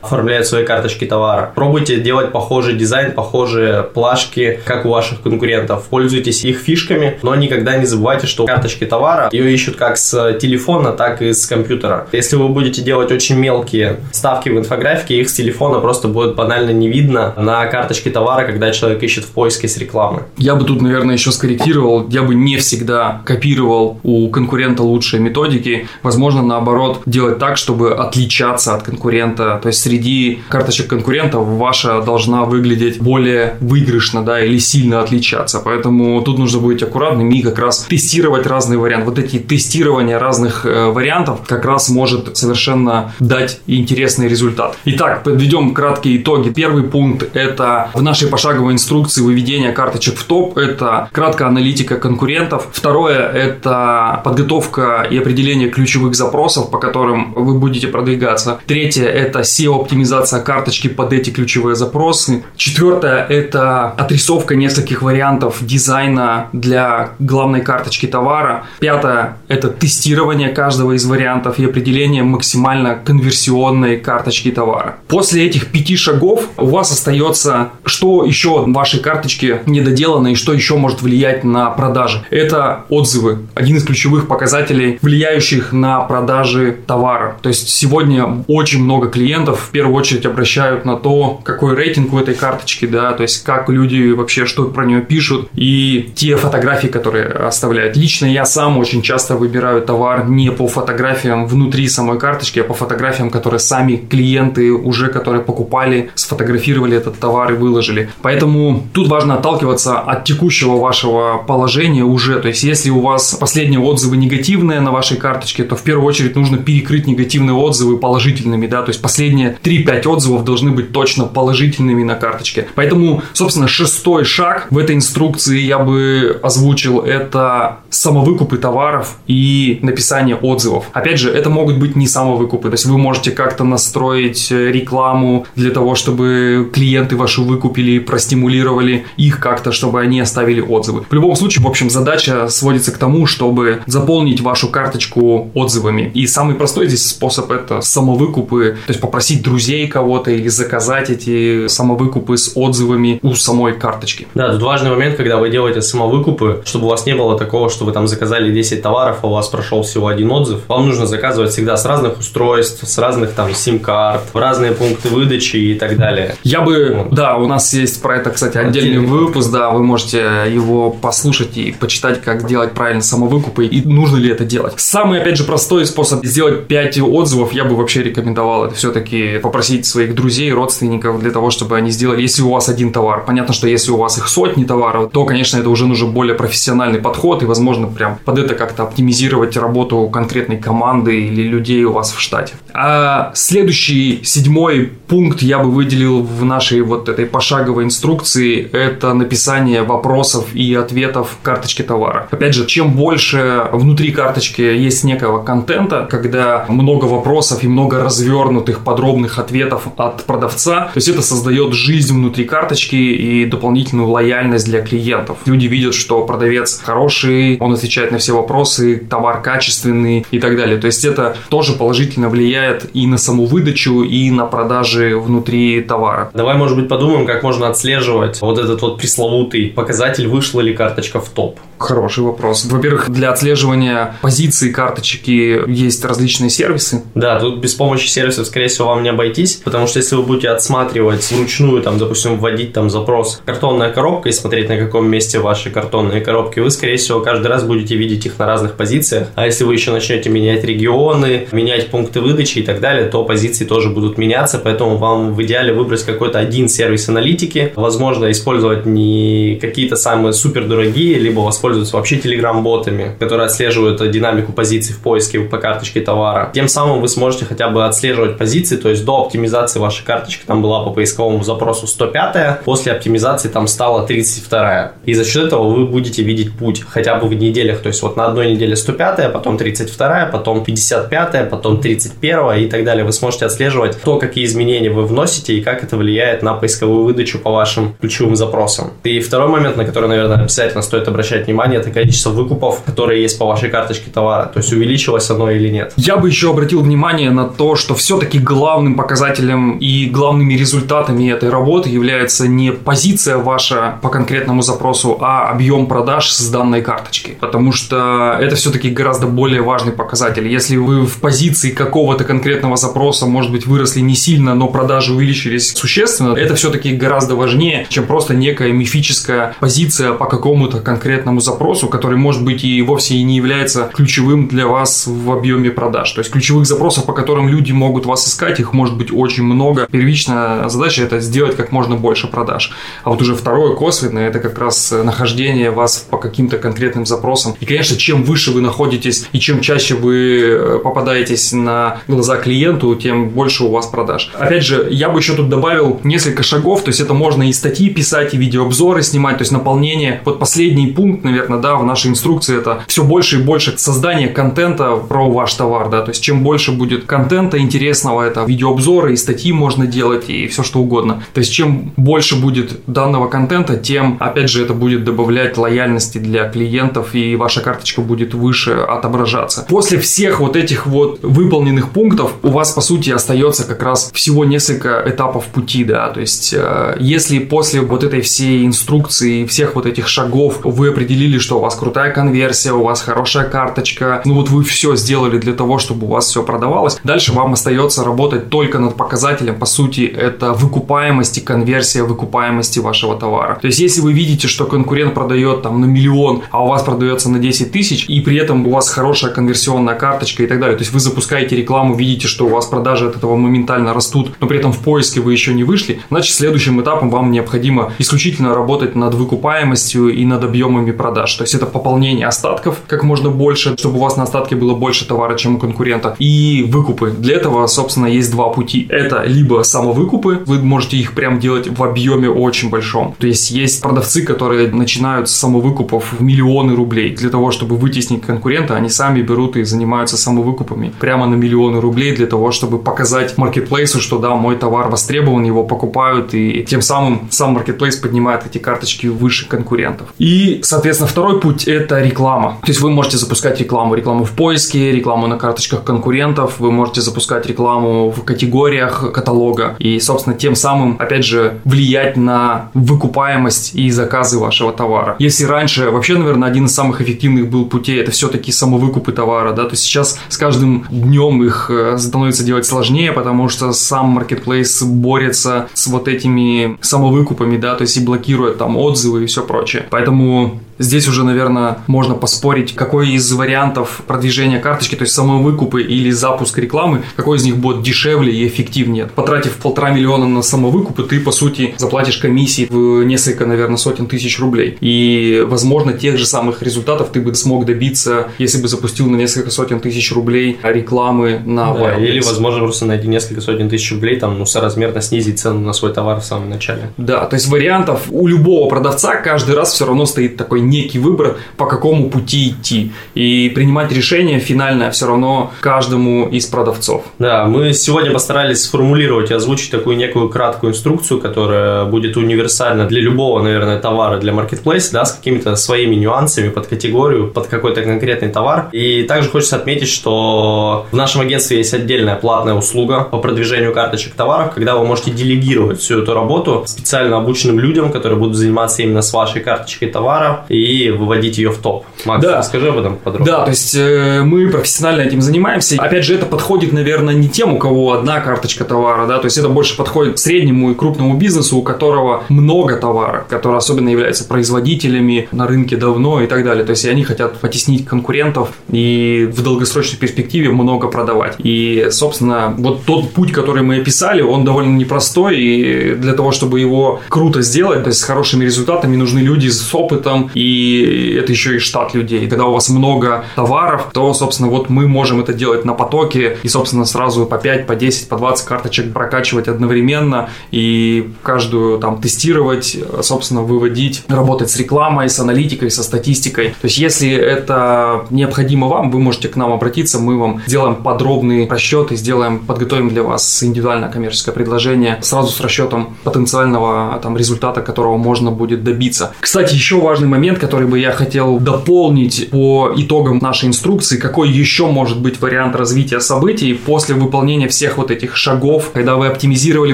оформляют 0.01 0.47
свои 0.47 0.63
карточки 0.63 1.05
товара. 1.05 1.51
Пробуйте 1.55 1.99
делать 1.99 2.31
похожий 2.31 2.75
дизайн, 2.75 3.11
похожие 3.11 3.83
плашки, 3.83 4.59
как 4.65 4.85
у 4.85 4.89
ваших 4.89 5.21
конкурентов. 5.21 5.87
Пользуйтесь 5.89 6.43
их 6.45 6.59
фишками, 6.59 7.19
но 7.21 7.35
никогда 7.35 7.77
не 7.77 7.85
забывайте, 7.85 8.27
что 8.27 8.45
карточки 8.45 8.85
товара 8.85 9.29
ее 9.31 9.53
ищут 9.53 9.75
как 9.75 9.97
с 9.97 10.33
телефона, 10.39 10.91
так 10.91 11.21
и 11.21 11.33
с 11.33 11.45
компьютера. 11.45 12.07
Если 12.11 12.35
вы 12.35 12.49
будете 12.49 12.81
делать 12.81 13.11
очень 13.11 13.37
мелкие 13.37 13.97
ставки 14.11 14.49
в 14.49 14.57
инфографике, 14.57 15.19
их 15.19 15.29
с 15.29 15.33
телефона 15.33 15.79
просто 15.79 16.07
будет 16.07 16.35
банально 16.35 16.71
не 16.71 16.89
видно 16.89 17.33
на 17.37 17.65
карточке 17.67 18.09
товара, 18.09 18.45
когда 18.45 18.71
человек 18.71 19.03
ищет 19.03 19.25
в 19.25 19.31
поиске 19.31 19.67
с 19.67 19.77
рекламы. 19.77 20.23
Я 20.37 20.55
бы 20.55 20.65
тут, 20.65 20.81
наверное, 20.81 21.15
еще 21.15 21.31
скорректировал. 21.31 22.07
Я 22.09 22.23
бы 22.23 22.35
не 22.35 22.57
всегда 22.57 23.21
копировал 23.25 23.99
у 24.03 24.29
конкурента 24.29 24.83
лучшие 24.83 25.19
методики. 25.19 25.87
Возможно, 26.03 26.41
наоборот, 26.41 27.01
делать 27.05 27.39
так, 27.39 27.57
чтобы 27.57 27.93
отличаться 27.93 28.75
от 28.75 28.83
конкурента. 28.83 29.18
То 29.27 29.61
есть 29.65 29.81
среди 29.81 30.41
карточек 30.49 30.87
конкурентов 30.87 31.47
ваша 31.47 32.01
должна 32.01 32.45
выглядеть 32.45 33.01
более 33.01 33.55
выигрышно, 33.59 34.23
да, 34.23 34.43
или 34.43 34.57
сильно 34.59 35.01
отличаться. 35.01 35.61
Поэтому 35.63 36.21
тут 36.21 36.37
нужно 36.37 36.59
быть 36.59 36.81
аккуратным 36.83 37.29
и 37.29 37.41
как 37.41 37.59
раз 37.59 37.85
тестировать 37.89 38.47
разные 38.47 38.79
варианты. 38.79 39.05
Вот 39.05 39.19
эти 39.19 39.39
тестирования 39.39 40.19
разных 40.19 40.65
э, 40.65 40.87
вариантов 40.91 41.41
как 41.47 41.65
раз 41.65 41.89
может 41.89 42.37
совершенно 42.37 43.13
дать 43.19 43.59
интересный 43.67 44.27
результат. 44.27 44.77
Итак, 44.85 45.23
подведем 45.23 45.73
краткие 45.73 46.17
итоги. 46.17 46.49
Первый 46.49 46.83
пункт– 46.83 47.29
это 47.35 47.89
в 47.93 48.01
нашей 48.01 48.27
пошаговой 48.27 48.73
инструкции 48.73 49.21
выведения 49.21 49.71
карточек 49.71 50.17
в 50.17 50.23
топ. 50.23 50.57
Это 50.57 51.09
краткая 51.11 51.47
аналитика 51.47 51.97
конкурентов. 51.97 52.67
Второе– 52.71 53.29
это 53.33 54.21
подготовка 54.23 55.07
и 55.09 55.17
определение 55.17 55.69
ключевых 55.69 56.15
запросов, 56.15 56.69
по 56.71 56.77
которым 56.77 57.33
вы 57.33 57.59
будете 57.59 57.87
продвигаться. 57.87 58.59
Третье– 58.65 59.05
это 59.09 59.39
SEO-оптимизация 59.39 60.41
карточки 60.41 60.87
под 60.87 61.13
эти 61.13 61.29
ключевые 61.29 61.75
запросы. 61.75 62.43
Четвертое– 62.55 63.25
это 63.29 63.89
отрисовка 63.91 64.55
нескольких 64.55 65.01
вариантов 65.01 65.57
дизайна 65.61 66.47
для 66.53 67.11
главной 67.19 67.61
карточки 67.61 68.05
товара. 68.05 68.65
Пятое– 68.79 69.37
это 69.47 69.69
тестирование 69.69 70.49
каждого 70.49 70.93
из 70.93 71.05
вариантов 71.05 71.59
и 71.59 71.65
определение 71.65 72.23
максимально 72.23 72.95
конверсионной 72.95 73.97
карточки 73.97 74.51
товара. 74.51 74.97
После 75.07 75.45
этих 75.45 75.67
пяти 75.67 75.95
шагов 75.95 76.45
у 76.57 76.67
вас 76.67 76.91
остается, 76.91 77.69
что 77.85 78.25
еще 78.25 78.61
в 78.61 78.71
вашей 78.71 78.99
карточке 78.99 79.61
недоделано 79.65 80.29
и 80.29 80.35
что 80.35 80.53
еще 80.53 80.75
может 80.75 81.01
влиять 81.01 81.43
на 81.43 81.69
продажи. 81.69 82.23
Это 82.29 82.85
отзывы. 82.89 83.39
Один 83.55 83.77
из 83.77 83.83
ключевых 83.83 84.27
показателей, 84.27 84.99
влияющих 85.01 85.71
на 85.71 86.01
продажи 86.01 86.77
товара. 86.85 87.37
То 87.41 87.49
есть 87.49 87.69
сегодня 87.69 88.43
очень 88.47 88.83
много 88.83 88.98
клиентов 89.07 89.61
в 89.61 89.71
первую 89.71 89.95
очередь 89.95 90.25
обращают 90.25 90.85
на 90.85 90.95
то, 90.95 91.39
какой 91.43 91.75
рейтинг 91.75 92.13
у 92.13 92.19
этой 92.19 92.33
карточки, 92.33 92.85
да, 92.85 93.13
то 93.13 93.23
есть 93.23 93.43
как 93.43 93.69
люди 93.69 94.11
вообще 94.11 94.45
что 94.45 94.65
про 94.65 94.85
нее 94.85 95.01
пишут 95.01 95.49
и 95.55 96.11
те 96.15 96.35
фотографии, 96.35 96.87
которые 96.87 97.25
оставляют. 97.27 97.95
Лично 97.95 98.25
я 98.25 98.45
сам 98.45 98.77
очень 98.77 99.01
часто 99.01 99.35
выбираю 99.35 99.81
товар 99.81 100.27
не 100.29 100.51
по 100.51 100.67
фотографиям 100.67 101.47
внутри 101.47 101.87
самой 101.87 102.19
карточки, 102.19 102.59
а 102.59 102.63
по 102.63 102.73
фотографиям, 102.73 103.29
которые 103.29 103.59
сами 103.59 103.95
клиенты 103.95 104.71
уже, 104.71 105.07
которые 105.07 105.43
покупали, 105.43 106.11
сфотографировали 106.15 106.97
этот 106.97 107.19
товар 107.19 107.53
и 107.53 107.55
выложили. 107.55 108.09
Поэтому 108.21 108.87
тут 108.93 109.07
важно 109.07 109.35
отталкиваться 109.35 109.99
от 109.99 110.23
текущего 110.23 110.77
вашего 110.77 111.37
положения 111.37 112.03
уже. 112.03 112.39
То 112.39 112.47
есть, 112.47 112.63
если 112.63 112.89
у 112.89 112.99
вас 112.99 113.35
последние 113.39 113.79
отзывы 113.79 114.17
негативные 114.17 114.79
на 114.79 114.91
вашей 114.91 115.17
карточке, 115.17 115.63
то 115.63 115.75
в 115.75 115.83
первую 115.83 116.07
очередь 116.07 116.35
нужно 116.35 116.57
перекрыть 116.57 117.07
негативные 117.07 117.55
отзывы 117.55 117.97
положительными, 117.97 118.67
да, 118.67 118.81
то 118.89 118.91
есть 118.91 119.03
последние 119.03 119.55
3-5 119.63 120.07
отзывов 120.07 120.43
должны 120.43 120.71
быть 120.71 120.91
точно 120.91 121.25
положительными 121.25 122.03
на 122.03 122.15
карточке. 122.15 122.67
Поэтому, 122.73 123.21
собственно, 123.33 123.67
шестой 123.67 124.23
шаг 124.25 124.65
в 124.71 124.79
этой 124.79 124.95
инструкции 124.95 125.59
я 125.59 125.77
бы 125.77 126.39
озвучил, 126.41 127.01
это 127.01 127.81
самовыкупы 127.91 128.57
товаров 128.57 129.17
и 129.27 129.77
написание 129.83 130.35
отзывов. 130.35 130.85
Опять 130.91 131.19
же, 131.19 131.29
это 131.31 131.51
могут 131.51 131.77
быть 131.77 131.95
не 131.95 132.07
самовыкупы, 132.07 132.69
то 132.69 132.73
есть 132.73 132.87
вы 132.87 132.97
можете 132.97 133.29
как-то 133.29 133.63
настроить 133.63 134.49
рекламу 134.49 135.45
для 135.55 135.69
того, 135.69 135.93
чтобы 135.93 136.67
клиенты 136.73 137.15
ваши 137.15 137.41
выкупили, 137.41 137.99
простимулировали 137.99 139.05
их 139.17 139.39
как-то, 139.39 139.71
чтобы 139.71 140.01
они 140.01 140.19
оставили 140.19 140.61
отзывы. 140.61 141.05
В 141.07 141.13
любом 141.13 141.35
случае, 141.35 141.63
в 141.63 141.67
общем, 141.67 141.91
задача 141.91 142.49
сводится 142.49 142.91
к 142.91 142.97
тому, 142.97 143.27
чтобы 143.27 143.83
заполнить 143.85 144.41
вашу 144.41 144.67
карточку 144.69 145.51
отзывами. 145.53 146.09
И 146.15 146.25
самый 146.25 146.55
простой 146.55 146.87
здесь 146.87 147.07
способ 147.07 147.51
это 147.51 147.81
самовыкупы, 147.81 148.78
то 148.85 148.91
есть 148.91 149.01
попросить 149.01 149.43
друзей 149.43 149.87
кого-то 149.87 150.31
или 150.31 150.47
заказать 150.47 151.09
эти 151.09 151.67
самовыкупы 151.67 152.37
с 152.37 152.51
отзывами 152.55 153.19
у 153.23 153.35
самой 153.35 153.73
карточки. 153.73 154.27
Да, 154.35 154.51
тут 154.51 154.61
важный 154.61 154.89
момент, 154.89 155.15
когда 155.15 155.37
вы 155.37 155.49
делаете 155.49 155.81
самовыкупы, 155.81 156.61
чтобы 156.65 156.85
у 156.85 156.89
вас 156.89 157.05
не 157.05 157.15
было 157.15 157.37
такого, 157.37 157.69
что 157.69 157.85
вы 157.85 157.91
там 157.91 158.07
заказали 158.07 158.51
10 158.51 158.81
товаров, 158.81 159.19
а 159.21 159.27
у 159.27 159.31
вас 159.31 159.47
прошел 159.47 159.83
всего 159.83 160.07
один 160.07 160.31
отзыв. 160.31 160.61
Вам 160.67 160.87
нужно 160.87 161.05
заказывать 161.05 161.51
всегда 161.51 161.77
с 161.77 161.85
разных 161.85 162.19
устройств, 162.19 162.87
с 162.87 162.97
разных 162.97 163.31
там 163.33 163.53
сим-карт, 163.53 164.23
в 164.33 164.37
разные 164.37 164.71
пункты 164.71 165.09
выдачи 165.09 165.57
и 165.57 165.75
так 165.75 165.97
далее. 165.97 166.35
Я 166.43 166.61
бы, 166.61 166.93
вот. 166.95 167.13
да, 167.13 167.37
у 167.37 167.47
нас 167.47 167.73
есть 167.73 168.01
про 168.01 168.17
это, 168.17 168.29
кстати, 168.29 168.57
отдельный, 168.57 168.91
отдельный 168.91 169.07
выпуск, 169.07 169.51
да, 169.51 169.69
вы 169.69 169.83
можете 169.83 170.17
его 170.49 170.91
послушать 170.91 171.57
и 171.57 171.71
почитать, 171.71 172.21
как 172.21 172.47
делать 172.47 172.73
правильно 172.73 173.01
самовыкупы 173.01 173.65
и 173.65 173.87
нужно 173.87 174.17
ли 174.17 174.29
это 174.29 174.45
делать. 174.45 174.73
Самый, 174.77 175.21
опять 175.21 175.37
же, 175.37 175.43
простой 175.43 175.85
способ 175.85 176.25
сделать 176.25 176.67
5 176.67 176.99
отзывов 177.01 177.53
я 177.53 177.65
бы 177.65 177.75
вообще 177.75 178.03
рекомендовал. 178.03 178.58
Это 178.65 178.75
все-таки 178.75 179.39
попросить 179.39 179.85
своих 179.85 180.15
друзей, 180.15 180.51
родственников 180.51 181.19
для 181.19 181.31
того, 181.31 181.49
чтобы 181.49 181.77
они 181.77 181.91
сделали, 181.91 182.21
если 182.21 182.41
у 182.41 182.49
вас 182.49 182.69
один 182.69 182.91
товар. 182.91 183.23
Понятно, 183.25 183.53
что 183.53 183.67
если 183.67 183.91
у 183.91 183.97
вас 183.97 184.17
их 184.17 184.27
сотни 184.27 184.63
товаров, 184.63 185.11
то, 185.11 185.25
конечно, 185.25 185.57
это 185.57 185.69
уже 185.69 185.85
нужен 185.85 186.11
более 186.11 186.35
профессиональный 186.35 186.99
подход 186.99 187.43
и, 187.43 187.45
возможно, 187.45 187.87
прям 187.87 188.17
под 188.25 188.39
это 188.39 188.55
как-то 188.55 188.83
оптимизировать 188.83 189.57
работу 189.57 190.07
конкретной 190.11 190.57
команды 190.57 191.21
или 191.21 191.43
людей 191.43 191.83
у 191.83 191.91
вас 191.91 192.11
в 192.11 192.19
штате. 192.19 192.53
А 192.73 193.31
следующий, 193.33 194.21
седьмой 194.23 194.91
пункт 195.07 195.41
я 195.41 195.59
бы 195.59 195.71
выделил 195.71 196.21
в 196.21 196.45
нашей 196.45 196.81
вот 196.81 197.09
этой 197.09 197.25
пошаговой 197.25 197.83
инструкции. 197.83 198.69
Это 198.71 199.13
написание 199.13 199.83
вопросов 199.83 200.53
и 200.53 200.73
ответов 200.75 201.29
в 201.39 201.43
карточке 201.43 201.83
товара. 201.83 202.27
Опять 202.31 202.53
же, 202.53 202.65
чем 202.65 202.93
больше 202.93 203.67
внутри 203.71 204.11
карточки 204.11 204.61
есть 204.61 205.03
некого 205.03 205.43
контента, 205.43 206.07
когда 206.09 206.65
много 206.67 207.05
вопросов 207.05 207.63
и 207.63 207.67
много 207.67 208.03
развернутых 208.03 208.48
подробных 208.83 209.39
ответов 209.39 209.87
от 209.97 210.23
продавца, 210.25 210.85
то 210.85 210.97
есть 210.97 211.07
это 211.07 211.21
создает 211.21 211.73
жизнь 211.73 212.13
внутри 212.13 212.45
карточки 212.45 212.95
и 212.95 213.45
дополнительную 213.45 214.09
лояльность 214.09 214.65
для 214.65 214.81
клиентов. 214.81 215.37
Люди 215.45 215.67
видят, 215.67 215.93
что 215.93 216.25
продавец 216.25 216.81
хороший, 216.83 217.57
он 217.59 217.73
отвечает 217.73 218.11
на 218.11 218.17
все 218.17 218.35
вопросы, 218.35 218.97
товар 219.09 219.41
качественный 219.41 220.25
и 220.31 220.39
так 220.39 220.57
далее. 220.57 220.77
То 220.77 220.87
есть 220.87 221.05
это 221.05 221.35
тоже 221.49 221.73
положительно 221.73 222.29
влияет 222.29 222.89
и 222.93 223.07
на 223.07 223.17
саму 223.17 223.45
выдачу, 223.45 224.03
и 224.03 224.29
на 224.31 224.45
продажи 224.45 225.17
внутри 225.17 225.81
товара. 225.81 226.31
Давай, 226.33 226.57
может 226.57 226.77
быть, 226.77 226.87
подумаем, 226.87 227.25
как 227.25 227.43
можно 227.43 227.67
отслеживать 227.67 228.41
вот 228.41 228.57
этот 228.59 228.81
вот 228.81 228.97
пресловутый 228.97 229.67
показатель, 229.67 230.27
вышла 230.27 230.61
ли 230.61 230.73
карточка 230.73 231.19
в 231.19 231.29
топ. 231.29 231.59
Хороший 231.77 232.23
вопрос. 232.23 232.65
Во-первых, 232.65 233.09
для 233.09 233.31
отслеживания 233.31 234.15
позиции 234.21 234.71
карточки 234.71 235.61
есть 235.67 236.03
различные 236.03 236.49
сервисы. 236.49 237.03
Да, 237.15 237.39
тут 237.39 237.59
без 237.59 237.73
помощи 237.73 238.07
сервисов, 238.39 238.47
скорее 238.47 238.67
всего, 238.67 238.87
вам 238.87 239.03
не 239.03 239.09
обойтись, 239.09 239.61
потому 239.63 239.87
что 239.87 239.99
если 239.99 240.15
вы 240.15 240.23
будете 240.23 240.49
отсматривать 240.49 241.31
вручную, 241.31 241.81
там, 241.81 241.97
допустим, 241.97 242.37
вводить 242.39 242.73
там 242.73 242.89
запрос 242.89 243.41
картонная 243.45 243.91
коробка 243.91 244.29
и 244.29 244.31
смотреть, 244.31 244.69
на 244.69 244.77
каком 244.77 245.07
месте 245.07 245.39
ваши 245.39 245.69
картонные 245.69 246.21
коробки, 246.21 246.59
вы, 246.59 246.71
скорее 246.71 246.97
всего, 246.97 247.19
каждый 247.19 247.47
раз 247.47 247.63
будете 247.63 247.95
видеть 247.95 248.25
их 248.25 248.39
на 248.39 248.45
разных 248.45 248.75
позициях. 248.75 249.27
А 249.35 249.45
если 249.45 249.65
вы 249.65 249.73
еще 249.73 249.91
начнете 249.91 250.29
менять 250.29 250.63
регионы, 250.63 251.47
менять 251.51 251.87
пункты 251.89 252.21
выдачи 252.21 252.59
и 252.59 252.63
так 252.63 252.79
далее, 252.79 253.07
то 253.07 253.23
позиции 253.23 253.65
тоже 253.65 253.89
будут 253.89 254.17
меняться, 254.17 254.59
поэтому 254.59 254.97
вам 254.97 255.33
в 255.33 255.41
идеале 255.43 255.73
выбрать 255.73 256.03
какой-то 256.03 256.39
один 256.39 256.69
сервис 256.69 257.09
аналитики, 257.09 257.71
возможно, 257.75 258.31
использовать 258.31 258.85
не 258.85 259.57
какие-то 259.61 259.95
самые 259.95 260.33
супер 260.33 260.65
дорогие, 260.65 261.19
либо 261.19 261.41
воспользоваться 261.41 261.95
вообще 261.95 262.17
телеграм-ботами, 262.17 263.15
которые 263.19 263.45
отслеживают 263.45 263.99
динамику 264.11 264.51
позиций 264.51 264.93
в 264.93 264.99
поиске 264.99 265.39
по 265.39 265.57
карточке 265.57 266.01
товара. 266.01 266.51
Тем 266.53 266.67
самым 266.67 267.01
вы 267.01 267.07
сможете 267.07 267.45
хотя 267.45 267.69
бы 267.69 267.85
отслеживать 267.85 268.28
настроить 268.29 268.37
позиции, 268.37 268.77
то 268.77 268.89
есть 268.89 269.05
до 269.05 269.21
оптимизации 269.21 269.79
вашей 269.79 270.05
карточки 270.05 270.43
там 270.45 270.61
была 270.61 270.83
по 270.83 270.91
поисковому 270.91 271.43
запросу 271.43 271.87
105 271.87 272.63
после 272.63 272.91
оптимизации 272.91 273.49
там 273.49 273.67
стала 273.67 274.05
32 274.05 274.91
И 275.05 275.13
за 275.13 275.25
счет 275.25 275.47
этого 275.47 275.69
вы 275.69 275.85
будете 275.85 276.23
видеть 276.23 276.51
путь 276.57 276.83
хотя 276.87 277.15
бы 277.15 277.27
в 277.27 277.33
неделях, 277.33 277.79
то 277.79 277.89
есть 277.89 278.01
вот 278.01 278.17
на 278.17 278.25
одной 278.25 278.51
неделе 278.51 278.75
105 278.75 279.33
потом 279.33 279.57
32 279.57 280.29
потом 280.31 280.63
55 280.63 281.49
потом 281.49 281.81
31 281.81 282.65
и 282.65 282.67
так 282.67 282.83
далее. 282.83 283.03
Вы 283.03 283.11
сможете 283.11 283.45
отслеживать 283.45 284.01
то, 284.01 284.17
какие 284.19 284.45
изменения 284.45 284.89
вы 284.89 285.05
вносите 285.05 285.53
и 285.53 285.61
как 285.61 285.83
это 285.83 285.97
влияет 285.97 286.43
на 286.43 286.53
поисковую 286.53 287.03
выдачу 287.03 287.39
по 287.39 287.51
вашим 287.51 287.95
ключевым 288.01 288.35
запросам. 288.35 288.91
И 289.03 289.19
второй 289.19 289.47
момент, 289.47 289.77
на 289.77 289.85
который, 289.85 290.09
наверное, 290.09 290.37
обязательно 290.37 290.81
стоит 290.81 291.07
обращать 291.07 291.47
внимание, 291.47 291.79
это 291.79 291.91
количество 291.91 292.29
выкупов, 292.29 292.83
которые 292.85 293.21
есть 293.21 293.39
по 293.39 293.45
вашей 293.45 293.69
карточке 293.69 294.11
товара, 294.11 294.45
то 294.53 294.59
есть 294.59 294.73
увеличилось 294.73 295.29
оно 295.29 295.51
или 295.51 295.69
нет. 295.69 295.93
Я 295.97 296.17
бы 296.17 296.27
еще 296.27 296.49
обратил 296.49 296.81
внимание 296.81 297.31
на 297.31 297.45
то, 297.45 297.75
что 297.75 297.95
все-таки 298.19 298.39
главным 298.39 298.95
показателем 298.95 299.77
и 299.77 300.05
главными 300.07 300.55
результатами 300.55 301.31
этой 301.31 301.49
работы 301.49 301.89
является 301.89 302.49
не 302.49 302.73
позиция 302.73 303.37
ваша 303.37 303.97
по 304.01 304.09
конкретному 304.09 304.61
запросу, 304.61 305.17
а 305.21 305.49
объем 305.49 305.85
продаж 305.85 306.29
с 306.29 306.49
данной 306.49 306.81
карточки. 306.81 307.37
Потому 307.39 307.71
что 307.71 308.37
это 308.41 308.57
все-таки 308.57 308.89
гораздо 308.89 309.27
более 309.27 309.61
важный 309.61 309.93
показатель. 309.93 310.49
Если 310.49 310.75
вы 310.75 311.05
в 311.05 311.21
позиции 311.21 311.71
какого-то 311.71 312.25
конкретного 312.25 312.75
запроса, 312.75 313.25
может 313.25 313.53
быть, 313.53 313.65
выросли 313.65 314.01
не 314.01 314.15
сильно, 314.15 314.53
но 314.53 314.67
продажи 314.67 315.13
увеличились 315.13 315.71
существенно, 315.73 316.35
это 316.35 316.55
все-таки 316.55 316.93
гораздо 316.93 317.35
важнее, 317.35 317.87
чем 317.87 318.05
просто 318.05 318.33
некая 318.33 318.73
мифическая 318.73 319.55
позиция 319.61 320.11
по 320.11 320.25
какому-то 320.25 320.81
конкретному 320.81 321.39
запросу, 321.39 321.87
который, 321.87 322.17
может 322.17 322.43
быть, 322.43 322.65
и 322.65 322.81
вовсе 322.81 323.15
и 323.15 323.23
не 323.23 323.37
является 323.37 323.89
ключевым 323.93 324.49
для 324.49 324.67
вас 324.67 325.07
в 325.07 325.31
объеме 325.31 325.71
продаж. 325.71 326.11
То 326.11 326.19
есть 326.19 326.31
ключевых 326.31 326.65
запросов, 326.65 327.05
по 327.05 327.13
которым 327.13 327.47
люди 327.47 327.71
могут 327.71 328.08
вас 328.09 328.27
искать, 328.27 328.59
их 328.59 328.73
может 328.73 328.97
быть 328.97 329.11
очень 329.13 329.43
много. 329.43 329.87
Первичная 329.89 330.67
задача 330.69 331.03
это 331.03 331.19
сделать 331.19 331.55
как 331.55 331.71
можно 331.71 331.95
больше 331.95 332.27
продаж. 332.27 332.71
А 333.03 333.09
вот 333.09 333.21
уже 333.21 333.35
второе 333.35 333.75
косвенное 333.75 334.27
это 334.27 334.39
как 334.39 334.57
раз 334.59 334.91
нахождение 334.91 335.71
вас 335.71 336.05
по 336.09 336.17
каким-то 336.17 336.57
конкретным 336.57 337.05
запросам. 337.05 337.55
И, 337.59 337.65
конечно, 337.65 337.97
чем 337.97 338.23
выше 338.23 338.51
вы 338.51 338.61
находитесь 338.61 339.27
и 339.31 339.39
чем 339.39 339.61
чаще 339.61 339.95
вы 339.95 340.41
э, 340.41 340.79
попадаетесь 340.83 341.53
на 341.53 342.01
глаза 342.07 342.37
клиенту, 342.37 342.95
тем 342.95 343.29
больше 343.29 343.63
у 343.63 343.71
вас 343.71 343.87
продаж. 343.87 344.31
Опять 344.37 344.63
же, 344.63 344.87
я 344.91 345.09
бы 345.09 345.19
еще 345.19 345.35
тут 345.35 345.49
добавил 345.49 345.99
несколько 346.03 346.43
шагов, 346.43 346.83
то 346.83 346.89
есть 346.89 346.99
это 346.99 347.13
можно 347.13 347.47
и 347.47 347.53
статьи 347.53 347.89
писать, 347.89 348.33
и 348.33 348.37
видеообзоры 348.37 349.03
снимать, 349.03 349.37
то 349.37 349.41
есть 349.43 349.51
наполнение. 349.51 350.21
Вот 350.25 350.39
последний 350.39 350.87
пункт, 350.87 351.23
наверное, 351.23 351.59
да, 351.59 351.75
в 351.75 351.85
нашей 351.85 352.11
инструкции 352.11 352.57
это 352.57 352.83
все 352.87 353.03
больше 353.03 353.39
и 353.39 353.43
больше 353.43 353.77
создание 353.77 354.27
контента 354.27 354.95
про 354.95 355.29
ваш 355.29 355.53
товар, 355.53 355.89
да, 355.89 356.01
то 356.01 356.09
есть 356.09 356.23
чем 356.23 356.43
больше 356.43 356.71
будет 356.71 357.05
контента 357.05 357.59
интересного, 357.59 357.98
это 358.05 358.43
видеообзоры 358.43 359.13
и 359.13 359.17
статьи 359.17 359.51
можно 359.51 359.85
делать 359.85 360.29
и 360.29 360.47
все 360.47 360.63
что 360.63 360.79
угодно. 360.79 361.23
То 361.33 361.39
есть 361.39 361.51
чем 361.51 361.91
больше 361.97 362.35
будет 362.35 362.79
данного 362.87 363.27
контента, 363.27 363.75
тем, 363.77 364.17
опять 364.19 364.49
же, 364.49 364.63
это 364.63 364.73
будет 364.73 365.03
добавлять 365.03 365.57
лояльности 365.57 366.17
для 366.17 366.47
клиентов 366.49 367.15
и 367.15 367.35
ваша 367.35 367.61
карточка 367.61 368.01
будет 368.01 368.33
выше 368.33 368.71
отображаться. 368.71 369.65
После 369.67 369.99
всех 369.99 370.39
вот 370.39 370.55
этих 370.55 370.85
вот 370.85 371.19
выполненных 371.21 371.89
пунктов 371.89 372.33
у 372.43 372.49
вас, 372.49 372.71
по 372.71 372.81
сути, 372.81 373.09
остается 373.09 373.63
как 373.65 373.83
раз 373.83 374.11
всего 374.13 374.45
несколько 374.45 375.03
этапов 375.05 375.45
пути, 375.45 375.83
да, 375.83 376.09
то 376.09 376.19
есть 376.19 376.53
э, 376.53 376.95
если 376.99 377.39
после 377.39 377.81
вот 377.81 378.03
этой 378.03 378.21
всей 378.21 378.65
инструкции, 378.65 379.45
всех 379.45 379.75
вот 379.75 379.85
этих 379.85 380.07
шагов 380.07 380.59
вы 380.63 380.89
определили, 380.89 381.39
что 381.39 381.57
у 381.57 381.61
вас 381.61 381.75
крутая 381.75 382.11
конверсия, 382.11 382.73
у 382.73 382.83
вас 382.83 383.01
хорошая 383.01 383.45
карточка, 383.45 384.21
ну 384.25 384.35
вот 384.35 384.49
вы 384.49 384.63
все 384.63 384.95
сделали 384.95 385.37
для 385.37 385.53
того, 385.53 385.79
чтобы 385.79 386.07
у 386.07 386.09
вас 386.09 386.27
все 386.27 386.43
продавалось, 386.43 386.99
дальше 387.03 387.33
вам 387.33 387.53
остается 387.53 387.88
работать 387.97 388.49
только 388.49 388.79
над 388.79 388.95
показателем, 388.95 389.55
по 389.55 389.65
сути, 389.65 390.01
это 390.01 390.53
выкупаемость 390.53 391.37
и 391.37 391.41
конверсия 391.41 392.03
выкупаемости 392.03 392.79
вашего 392.79 393.17
товара. 393.17 393.57
То 393.61 393.67
есть 393.67 393.79
если 393.79 394.01
вы 394.01 394.13
видите, 394.13 394.47
что 394.47 394.65
конкурент 394.65 395.13
продает 395.13 395.61
там 395.61 395.81
на 395.81 395.85
миллион, 395.85 396.43
а 396.51 396.63
у 396.63 396.67
вас 396.67 396.83
продается 396.83 397.29
на 397.29 397.39
10 397.39 397.71
тысяч, 397.71 398.05
и 398.07 398.21
при 398.21 398.37
этом 398.37 398.67
у 398.67 398.71
вас 398.71 398.89
хорошая 398.89 399.31
конверсионная 399.31 399.95
карточка 399.95 400.43
и 400.43 400.47
так 400.47 400.59
далее, 400.59 400.77
то 400.77 400.81
есть 400.81 400.93
вы 400.93 400.99
запускаете 400.99 401.55
рекламу, 401.55 401.95
видите, 401.95 402.27
что 402.27 402.45
у 402.45 402.49
вас 402.49 402.65
продажи 402.65 403.07
от 403.07 403.17
этого 403.17 403.35
моментально 403.35 403.93
растут, 403.93 404.31
но 404.39 404.47
при 404.47 404.59
этом 404.59 404.71
в 404.71 404.79
поиске 404.79 405.21
вы 405.21 405.33
еще 405.33 405.53
не 405.53 405.63
вышли, 405.63 406.01
значит 406.09 406.35
следующим 406.35 406.81
этапом 406.81 407.09
вам 407.09 407.31
необходимо 407.31 407.93
исключительно 407.99 408.53
работать 408.53 408.95
над 408.95 409.13
выкупаемостью 409.13 410.09
и 410.09 410.25
над 410.25 410.43
объемами 410.43 410.91
продаж. 410.91 411.33
То 411.35 411.43
есть 411.43 411.55
это 411.55 411.65
пополнение 411.65 412.27
остатков 412.27 412.77
как 412.87 413.03
можно 413.03 413.29
больше, 413.29 413.75
чтобы 413.77 413.97
у 413.97 414.01
вас 414.01 414.17
на 414.17 414.23
остатке 414.23 414.55
было 414.55 414.75
больше 414.75 415.07
товара, 415.07 415.35
чем 415.35 415.55
у 415.55 415.59
конкурента, 415.59 416.15
и 416.19 416.65
выкупы. 416.67 417.11
Для 417.11 417.35
этого, 417.35 417.67
собственно, 417.79 418.07
есть 418.07 418.31
два 418.31 418.49
пути. 418.49 418.87
Это 418.89 419.23
либо 419.23 419.63
самовыкупы, 419.63 420.41
вы 420.45 420.59
можете 420.59 420.97
их 420.97 421.13
прям 421.13 421.39
делать 421.39 421.69
в 421.69 421.81
объеме 421.81 422.29
очень 422.29 422.69
большом. 422.69 423.15
То 423.17 423.27
есть 423.27 423.51
есть 423.51 423.81
продавцы, 423.81 424.21
которые 424.21 424.67
начинают 424.67 425.29
с 425.29 425.35
самовыкупов 425.35 426.13
в 426.19 426.21
миллионы 426.21 426.75
рублей. 426.75 427.15
Для 427.15 427.29
того, 427.29 427.51
чтобы 427.51 427.77
вытеснить 427.77 428.25
конкурента, 428.25 428.75
они 428.75 428.89
сами 428.89 429.21
берут 429.21 429.55
и 429.55 429.63
занимаются 429.63 430.17
самовыкупами 430.17 430.91
прямо 430.99 431.25
на 431.25 431.35
миллионы 431.35 431.79
рублей 431.79 432.15
для 432.15 432.27
того, 432.27 432.51
чтобы 432.51 432.79
показать 432.79 433.37
маркетплейсу, 433.37 434.01
что 434.01 434.19
да, 434.19 434.35
мой 434.35 434.57
товар 434.57 434.89
востребован, 434.89 435.45
его 435.45 435.63
покупают, 435.63 436.33
и 436.33 436.65
тем 436.69 436.81
самым 436.81 437.27
сам 437.29 437.53
маркетплейс 437.53 437.95
поднимает 437.95 438.45
эти 438.45 438.57
карточки 438.57 439.07
выше 439.07 439.47
конкурентов. 439.47 440.07
И, 440.19 440.59
соответственно, 440.63 441.07
второй 441.07 441.39
путь– 441.39 441.63
это 441.67 442.01
реклама. 442.01 442.57
То 442.61 442.71
есть 442.71 442.81
вы 442.81 442.89
можете 442.89 443.17
запускать 443.17 443.59
рекламу, 443.61 443.95
рекламу 443.95 444.25
в 444.25 444.31
поиске, 444.31 444.91
рекламу 444.91 445.27
на 445.27 445.37
карточках 445.37 445.83
конкурентов, 445.83 446.59
вы 446.59 446.71
можете 446.71 447.01
запускать 447.01 447.45
рекламу 447.45 447.58
в 447.59 448.23
категориях 448.23 449.11
каталога 449.13 449.75
и, 449.79 449.99
собственно, 449.99 450.35
тем 450.35 450.55
самым, 450.55 450.95
опять 450.99 451.25
же, 451.25 451.59
влиять 451.65 452.17
на 452.17 452.69
выкупаемость 452.73 453.75
и 453.75 453.89
заказы 453.91 454.39
вашего 454.39 454.71
товара. 454.71 455.15
Если 455.19 455.43
раньше, 455.43 455.89
вообще, 455.91 456.17
наверное, 456.17 456.49
один 456.49 456.65
из 456.65 456.73
самых 456.73 457.01
эффективных 457.01 457.49
был 457.49 457.65
путей– 457.65 457.99
это 458.01 458.11
все-таки 458.11 458.51
самовыкупы 458.51 459.11
товара, 459.11 459.53
да, 459.53 459.65
то 459.65 459.75
сейчас 459.75 460.19
с 460.29 460.37
каждым 460.37 460.85
днем 460.89 461.43
их 461.43 461.69
э, 461.69 461.97
становится 461.97 462.43
делать 462.43 462.65
сложнее, 462.65 463.11
потому 463.11 463.49
что 463.49 463.71
сам 463.73 464.07
маркетплейс 464.07 464.81
борется 464.83 465.67
с 465.73 465.87
вот 465.87 466.07
этими 466.07 466.77
самовыкупами, 466.81 467.57
да, 467.57 467.75
то 467.75 467.83
есть 467.83 467.97
и 467.97 468.03
блокирует 468.03 468.57
там 468.57 468.77
отзывы 468.77 469.23
и 469.23 469.25
все 469.27 469.43
прочее. 469.43 469.85
Поэтому 469.89 470.59
Здесь 470.79 471.09
уже, 471.09 471.25
наверное, 471.25 471.79
можно 471.87 472.15
поспорить, 472.15 472.73
какой 472.73 473.09
из 473.09 473.29
вариантов 473.33 474.01
продвижения 474.07 474.59
карточки, 474.59 474.95
то 474.95 475.03
есть 475.03 475.13
самовыкупы 475.13 475.83
или 475.83 476.09
запуск 476.09 476.57
рекламы, 476.57 477.03
какой 477.17 477.37
из 477.37 477.43
них 477.43 477.48
будет 477.55 477.81
дешевле 477.81 478.33
и 478.33 478.47
эффективнее. 478.47 479.07
Потратив 479.15 479.57
полтора 479.57 479.91
миллиона 479.91 480.27
на 480.27 480.41
самовыкупы, 480.41 481.03
ты, 481.03 481.19
по 481.19 481.31
сути, 481.31 481.73
заплатишь 481.77 482.17
комиссии 482.17 482.67
в 482.69 483.03
несколько, 483.03 483.45
наверное, 483.45 483.77
сотен 483.77 484.07
тысяч 484.07 484.39
рублей. 484.39 484.77
И, 484.81 485.43
возможно, 485.47 485.93
тех 485.93 486.17
же 486.17 486.25
самых 486.25 486.61
результатов 486.61 487.09
ты 487.11 487.21
бы 487.21 487.33
смог 487.35 487.65
добиться, 487.65 488.27
если 488.37 488.61
бы 488.61 488.67
запустил 488.67 489.09
на 489.09 489.15
несколько 489.15 489.51
сотен 489.51 489.79
тысяч 489.79 490.11
рублей 490.11 490.57
рекламы 490.63 491.41
на 491.45 491.73
да, 491.73 491.97
Или, 491.97 492.19
возможно, 492.19 492.61
просто 492.61 492.85
найти 492.85 493.07
несколько 493.07 493.41
сотен 493.41 493.69
тысяч 493.69 493.91
рублей, 493.91 494.19
там, 494.19 494.37
ну, 494.37 494.45
соразмерно 494.45 495.01
снизить 495.01 495.39
цену 495.39 495.59
на 495.59 495.73
свой 495.73 495.93
товар 495.93 496.19
в 496.19 496.25
самом 496.25 496.49
начале. 496.49 496.91
Да, 496.97 497.25
то 497.25 497.35
есть 497.35 497.47
вариантов 497.47 498.03
у 498.09 498.27
любого 498.27 498.69
продавца 498.69 499.15
каждый 499.15 499.55
раз 499.55 499.73
все 499.73 499.85
равно 499.85 500.05
стоит 500.05 500.37
такой 500.37 500.61
некий 500.61 500.99
выбор, 500.99 501.37
по 501.57 501.65
какому 501.65 502.09
пути 502.09 502.49
идти. 502.49 502.91
И 503.15 503.51
принимать 503.53 503.91
решение 503.91 504.39
финальное 504.39 504.91
все 504.91 505.07
равно 505.07 505.51
каждому 505.61 506.27
из 506.27 506.45
продавцов. 506.45 507.03
Да, 507.19 507.38
мы 507.45 507.73
сегодня 507.73 508.11
постарались 508.11 508.63
сформулировать 508.63 509.31
и 509.31 509.33
озвучить 509.33 509.71
такую 509.71 509.97
некую 509.97 510.29
краткую 510.29 510.71
инструкцию, 510.71 511.19
которая 511.19 511.85
будет 511.85 512.17
универсальна 512.17 512.85
для 512.85 513.01
любого, 513.01 513.41
наверное, 513.41 513.79
товара, 513.79 514.17
для 514.17 514.33
маркетплейса, 514.33 514.93
да, 514.93 515.05
с 515.05 515.13
какими-то 515.13 515.55
своими 515.55 515.95
нюансами 515.95 516.49
под 516.49 516.67
категорию, 516.67 517.27
под 517.27 517.47
какой-то 517.47 517.81
конкретный 517.81 518.29
товар. 518.29 518.69
И 518.71 519.03
также 519.03 519.29
хочется 519.29 519.55
отметить, 519.55 519.89
что 519.89 520.87
в 520.91 520.95
нашем 520.95 521.21
агентстве 521.21 521.57
есть 521.57 521.73
отдельная 521.73 522.15
платная 522.15 522.53
услуга 522.53 523.03
по 523.03 523.19
продвижению 523.19 523.73
карточек 523.73 524.13
товаров, 524.13 524.53
когда 524.53 524.75
вы 524.75 524.85
можете 524.85 525.11
делегировать 525.11 525.79
всю 525.79 526.01
эту 526.01 526.13
работу 526.13 526.63
специально 526.67 527.17
обученным 527.17 527.59
людям, 527.59 527.91
которые 527.91 528.19
будут 528.19 528.35
заниматься 528.35 528.81
именно 528.81 529.01
с 529.01 529.13
вашей 529.13 529.41
карточкой 529.41 529.89
товара. 529.89 530.45
И 530.49 530.89
выводить 530.89 531.37
ее 531.37 531.51
в 531.51 531.57
топ. 531.57 531.85
Макс, 532.05 532.23
да. 532.23 532.37
расскажи 532.37 532.69
об 532.69 532.77
этом 532.77 532.97
подробнее. 532.97 533.37
Да, 533.37 533.43
то 533.43 533.49
есть 533.49 533.75
э, 533.75 534.21
мы 534.23 534.49
профессионально 534.49 535.01
этим 535.01 535.21
занимаемся. 535.21 535.75
Опять 535.77 536.05
же, 536.05 536.15
это 536.15 536.25
подходит, 536.25 536.73
наверное, 536.73 537.13
не 537.13 537.28
тем, 537.29 537.53
у 537.53 537.57
кого 537.57 537.93
одна 537.93 538.19
карточка 538.19 538.65
товара, 538.65 539.07
да, 539.07 539.19
то 539.19 539.25
есть 539.25 539.37
это 539.37 539.49
больше 539.49 539.77
подходит 539.77 540.19
среднему 540.19 540.71
и 540.71 540.75
крупному 540.75 541.17
бизнесу, 541.17 541.57
у 541.57 541.61
которого 541.61 542.23
много 542.29 542.75
товара, 542.75 543.25
которые 543.29 543.57
особенно 543.57 543.89
являются 543.89 544.25
производителями 544.25 545.27
на 545.31 545.47
рынке 545.47 545.75
давно 545.77 546.21
и 546.21 546.27
так 546.27 546.43
далее. 546.43 546.63
То 546.65 546.71
есть 546.71 546.85
они 546.85 547.03
хотят 547.03 547.39
потеснить 547.39 547.85
конкурентов 547.85 548.49
и 548.69 549.29
в 549.31 549.41
долгосрочной 549.41 549.99
перспективе 549.99 550.49
много 550.49 550.87
продавать. 550.87 551.35
И, 551.39 551.87
собственно, 551.91 552.53
вот 552.57 552.85
тот 552.85 553.11
путь, 553.11 553.31
который 553.31 553.63
мы 553.63 553.77
описали, 553.77 554.21
он 554.21 554.45
довольно 554.45 554.75
непростой, 554.75 555.39
и 555.39 555.95
для 555.95 556.13
того, 556.13 556.31
чтобы 556.31 556.59
его 556.59 557.01
круто 557.09 557.41
сделать, 557.41 557.83
то 557.83 557.89
есть 557.89 557.99
с 557.99 558.03
хорошими 558.03 558.45
результатами, 558.45 558.95
нужны 558.95 559.19
люди 559.19 559.47
с 559.49 559.73
опытом 559.73 560.29
и 560.33 561.19
это 561.21 561.31
еще 561.31 561.55
и 561.55 561.59
штат 561.59 561.93
людей. 561.93 562.25
И 562.25 562.27
когда 562.27 562.45
у 562.45 562.53
вас 562.53 562.69
много 562.69 563.25
товаров, 563.35 563.89
то, 563.93 564.13
собственно, 564.13 564.49
вот 564.49 564.69
мы 564.69 564.87
можем 564.87 565.19
это 565.19 565.33
делать 565.33 565.65
на 565.65 565.73
потоке 565.73 566.37
и, 566.43 566.47
собственно, 566.47 566.85
сразу 566.85 567.18
сразу 567.19 567.25
по 567.25 567.37
5, 567.37 567.67
по 567.67 567.75
10, 567.75 568.09
по 568.09 568.17
20 568.17 568.47
карточек 568.47 568.93
прокачивать 568.93 569.47
одновременно 569.47 570.29
и 570.51 571.11
каждую 571.23 571.79
там 571.79 572.01
тестировать, 572.01 572.77
собственно, 573.01 573.41
выводить, 573.41 574.03
работать 574.07 574.49
с 574.49 574.57
рекламой, 574.57 575.09
с 575.09 575.19
аналитикой, 575.19 575.71
со 575.71 575.83
статистикой. 575.83 576.49
То 576.49 576.67
есть, 576.67 576.77
если 576.77 577.11
это 577.11 578.05
необходимо 578.09 578.67
вам, 578.67 578.91
вы 578.91 578.99
можете 578.99 579.27
к 579.27 579.35
нам 579.35 579.51
обратиться, 579.51 579.99
мы 579.99 580.17
вам 580.17 580.41
сделаем 580.47 580.75
подробные 580.75 581.47
расчеты, 581.49 581.95
сделаем, 581.95 582.39
подготовим 582.39 582.89
для 582.89 583.03
вас 583.03 583.43
индивидуальное 583.43 583.89
коммерческое 583.89 584.33
предложение 584.33 584.97
сразу 585.01 585.31
с 585.31 585.41
расчетом 585.41 585.97
потенциального 586.03 586.99
там 587.01 587.17
результата, 587.17 587.61
которого 587.61 587.97
можно 587.97 588.31
будет 588.31 588.63
добиться. 588.63 589.11
Кстати, 589.19 589.55
еще 589.55 589.75
важный 589.75 590.07
момент, 590.07 590.39
который 590.39 590.67
бы 590.67 590.79
я 590.79 590.91
хотел 590.91 591.39
дополнить 591.39 592.29
по 592.31 592.71
итогам 592.75 593.19
нашей 593.19 593.47
инструкции, 593.47 593.97
какой 593.97 594.29
еще 594.29 594.67
может 594.67 595.01
быть 595.01 595.21
вариант 595.21 595.55
развития 595.55 595.99
событий 595.99 596.53
после 596.53 596.95
выполнения 597.09 597.47
всех 597.47 597.77
вот 597.77 597.89
этих 597.89 598.15
шагов, 598.15 598.69
когда 598.71 598.95
вы 598.95 599.07
оптимизировали 599.07 599.73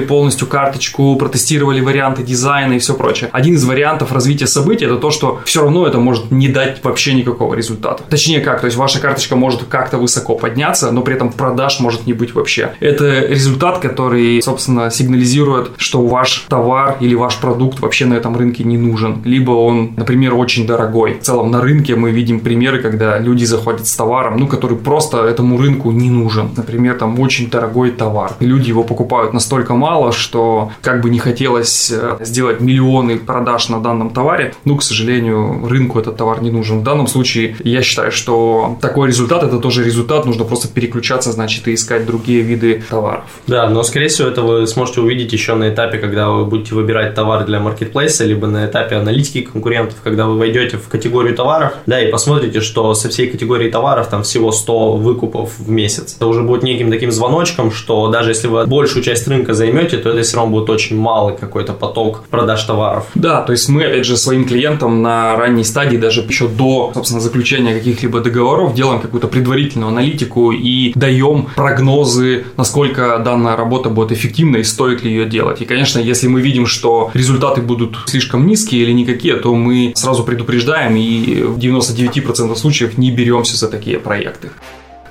полностью 0.00 0.46
карточку, 0.46 1.14
протестировали 1.16 1.80
варианты 1.80 2.22
дизайна 2.22 2.74
и 2.74 2.78
все 2.78 2.94
прочее. 2.94 3.28
Один 3.32 3.54
из 3.54 3.64
вариантов 3.64 4.12
развития 4.12 4.46
событий 4.46 4.86
это 4.86 4.96
то, 4.96 5.10
что 5.10 5.40
все 5.44 5.60
равно 5.60 5.86
это 5.86 5.98
может 5.98 6.30
не 6.30 6.48
дать 6.48 6.82
вообще 6.82 7.12
никакого 7.12 7.54
результата. 7.54 8.02
Точнее 8.08 8.40
как, 8.40 8.60
то 8.60 8.66
есть 8.66 8.76
ваша 8.78 9.00
карточка 9.00 9.36
может 9.36 9.64
как-то 9.64 9.98
высоко 9.98 10.36
подняться, 10.36 10.90
но 10.90 11.02
при 11.02 11.14
этом 11.14 11.30
продаж 11.30 11.78
может 11.80 12.06
не 12.06 12.14
быть 12.14 12.34
вообще. 12.34 12.72
Это 12.80 13.26
результат, 13.26 13.78
который, 13.78 14.40
собственно, 14.42 14.90
сигнализирует, 14.90 15.72
что 15.76 16.06
ваш 16.06 16.46
товар 16.48 16.96
или 17.00 17.14
ваш 17.14 17.36
продукт 17.36 17.80
вообще 17.80 18.06
на 18.06 18.14
этом 18.14 18.36
рынке 18.36 18.64
не 18.64 18.78
нужен. 18.78 19.20
Либо 19.24 19.50
он, 19.50 19.92
например, 19.96 20.34
очень 20.34 20.66
дорогой. 20.66 21.18
В 21.20 21.22
целом 21.22 21.50
на 21.50 21.60
рынке 21.60 21.96
мы 21.96 22.10
видим 22.10 22.40
примеры, 22.40 22.80
когда 22.80 23.18
люди 23.18 23.44
заходят 23.44 23.86
с 23.86 23.94
товаром, 23.94 24.38
ну, 24.38 24.46
который 24.46 24.78
просто 24.78 25.18
этому 25.18 25.58
рынку 25.58 25.90
не 25.90 26.08
нужен. 26.08 26.50
Например, 26.56 26.94
там 26.94 27.10
очень 27.26 27.50
дорогой 27.50 27.90
товар. 27.90 28.32
Люди 28.40 28.68
его 28.68 28.84
покупают 28.84 29.32
настолько 29.32 29.74
мало, 29.74 30.12
что 30.12 30.70
как 30.80 31.00
бы 31.02 31.10
не 31.10 31.18
хотелось 31.18 31.90
э, 31.90 32.16
сделать 32.20 32.60
миллионы 32.60 33.18
продаж 33.18 33.68
на 33.68 33.80
данном 33.80 34.10
товаре, 34.10 34.54
ну, 34.64 34.76
к 34.76 34.82
сожалению, 34.82 35.66
рынку 35.68 35.98
этот 35.98 36.16
товар 36.16 36.40
не 36.42 36.50
нужен. 36.50 36.80
В 36.80 36.82
данном 36.84 37.08
случае 37.08 37.56
я 37.64 37.82
считаю, 37.82 38.12
что 38.12 38.78
такой 38.80 39.08
результат 39.08 39.42
это 39.42 39.58
тоже 39.58 39.84
результат, 39.84 40.24
нужно 40.24 40.44
просто 40.44 40.68
переключаться, 40.68 41.32
значит, 41.32 41.66
и 41.68 41.74
искать 41.74 42.06
другие 42.06 42.42
виды 42.42 42.82
товаров. 42.88 43.24
Да, 43.46 43.68
но 43.68 43.82
скорее 43.82 44.08
всего 44.08 44.28
это 44.28 44.42
вы 44.42 44.66
сможете 44.66 45.00
увидеть 45.00 45.32
еще 45.32 45.54
на 45.54 45.68
этапе, 45.70 45.98
когда 45.98 46.30
вы 46.30 46.44
будете 46.44 46.74
выбирать 46.74 47.14
товар 47.14 47.44
для 47.44 47.58
маркетплейса, 47.58 48.24
либо 48.24 48.46
на 48.46 48.66
этапе 48.66 48.96
аналитики 48.96 49.42
конкурентов, 49.42 49.96
когда 50.04 50.26
вы 50.26 50.38
войдете 50.38 50.76
в 50.76 50.88
категорию 50.88 51.34
товаров, 51.34 51.72
да, 51.86 52.00
и 52.00 52.10
посмотрите, 52.10 52.60
что 52.60 52.94
со 52.94 53.08
всей 53.08 53.28
категории 53.28 53.70
товаров 53.70 54.08
там 54.08 54.22
всего 54.22 54.52
100 54.52 54.96
выкупов 54.96 55.58
в 55.58 55.70
месяц. 55.70 56.14
Это 56.16 56.26
уже 56.26 56.42
будет 56.42 56.62
неким 56.62 56.90
таким 56.90 57.10
звоночком, 57.16 57.72
что 57.72 58.08
даже 58.08 58.30
если 58.30 58.46
вы 58.46 58.66
большую 58.66 59.02
часть 59.02 59.26
рынка 59.26 59.54
займете, 59.54 59.96
то 59.96 60.10
это 60.10 60.22
все 60.22 60.36
равно 60.36 60.52
будет 60.52 60.70
очень 60.70 60.96
малый 60.96 61.36
какой-то 61.36 61.72
поток 61.72 62.24
продаж 62.30 62.62
товаров. 62.62 63.06
Да, 63.14 63.42
то 63.42 63.52
есть 63.52 63.68
мы, 63.68 63.84
опять 63.84 64.06
же, 64.06 64.16
своим 64.16 64.44
клиентам 64.44 65.02
на 65.02 65.36
ранней 65.36 65.64
стадии, 65.64 65.96
даже 65.96 66.20
еще 66.20 66.48
до, 66.48 66.92
собственно, 66.94 67.20
заключения 67.20 67.74
каких-либо 67.74 68.20
договоров, 68.20 68.74
делаем 68.74 69.00
какую-то 69.00 69.28
предварительную 69.28 69.88
аналитику 69.88 70.52
и 70.52 70.92
даем 70.94 71.48
прогнозы, 71.56 72.44
насколько 72.56 73.18
данная 73.18 73.56
работа 73.56 73.88
будет 73.88 74.12
эффективна 74.12 74.58
и 74.58 74.64
стоит 74.64 75.02
ли 75.02 75.10
ее 75.10 75.26
делать. 75.26 75.62
И, 75.62 75.64
конечно, 75.64 75.98
если 75.98 76.28
мы 76.28 76.40
видим, 76.40 76.66
что 76.66 77.10
результаты 77.14 77.62
будут 77.62 77.98
слишком 78.06 78.46
низкие 78.46 78.82
или 78.82 78.92
никакие, 78.92 79.36
то 79.36 79.54
мы 79.54 79.92
сразу 79.94 80.22
предупреждаем 80.24 80.96
и 80.96 81.42
в 81.42 81.58
99% 81.58 82.54
случаев 82.56 82.98
не 82.98 83.10
беремся 83.10 83.56
за 83.56 83.68
такие 83.68 83.98
проекты. 83.98 84.50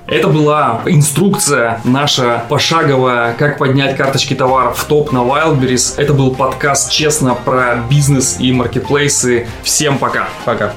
Это 0.08 0.28
была 0.28 0.82
инструкция 0.86 1.80
наша 1.82 2.44
пошаговая, 2.48 3.34
как 3.34 3.58
поднять 3.58 3.96
карточки 3.96 4.34
товаров 4.34 4.78
в 4.78 4.84
топ 4.84 5.10
на 5.10 5.18
Wildberries. 5.18 5.94
Это 5.96 6.12
был 6.12 6.32
подкаст 6.32 6.92
«Честно» 6.92 7.34
про 7.34 7.82
бизнес 7.90 8.36
и 8.38 8.52
маркетплейсы. 8.52 9.48
Всем 9.64 9.98
пока. 9.98 10.28
Пока. 10.44 10.72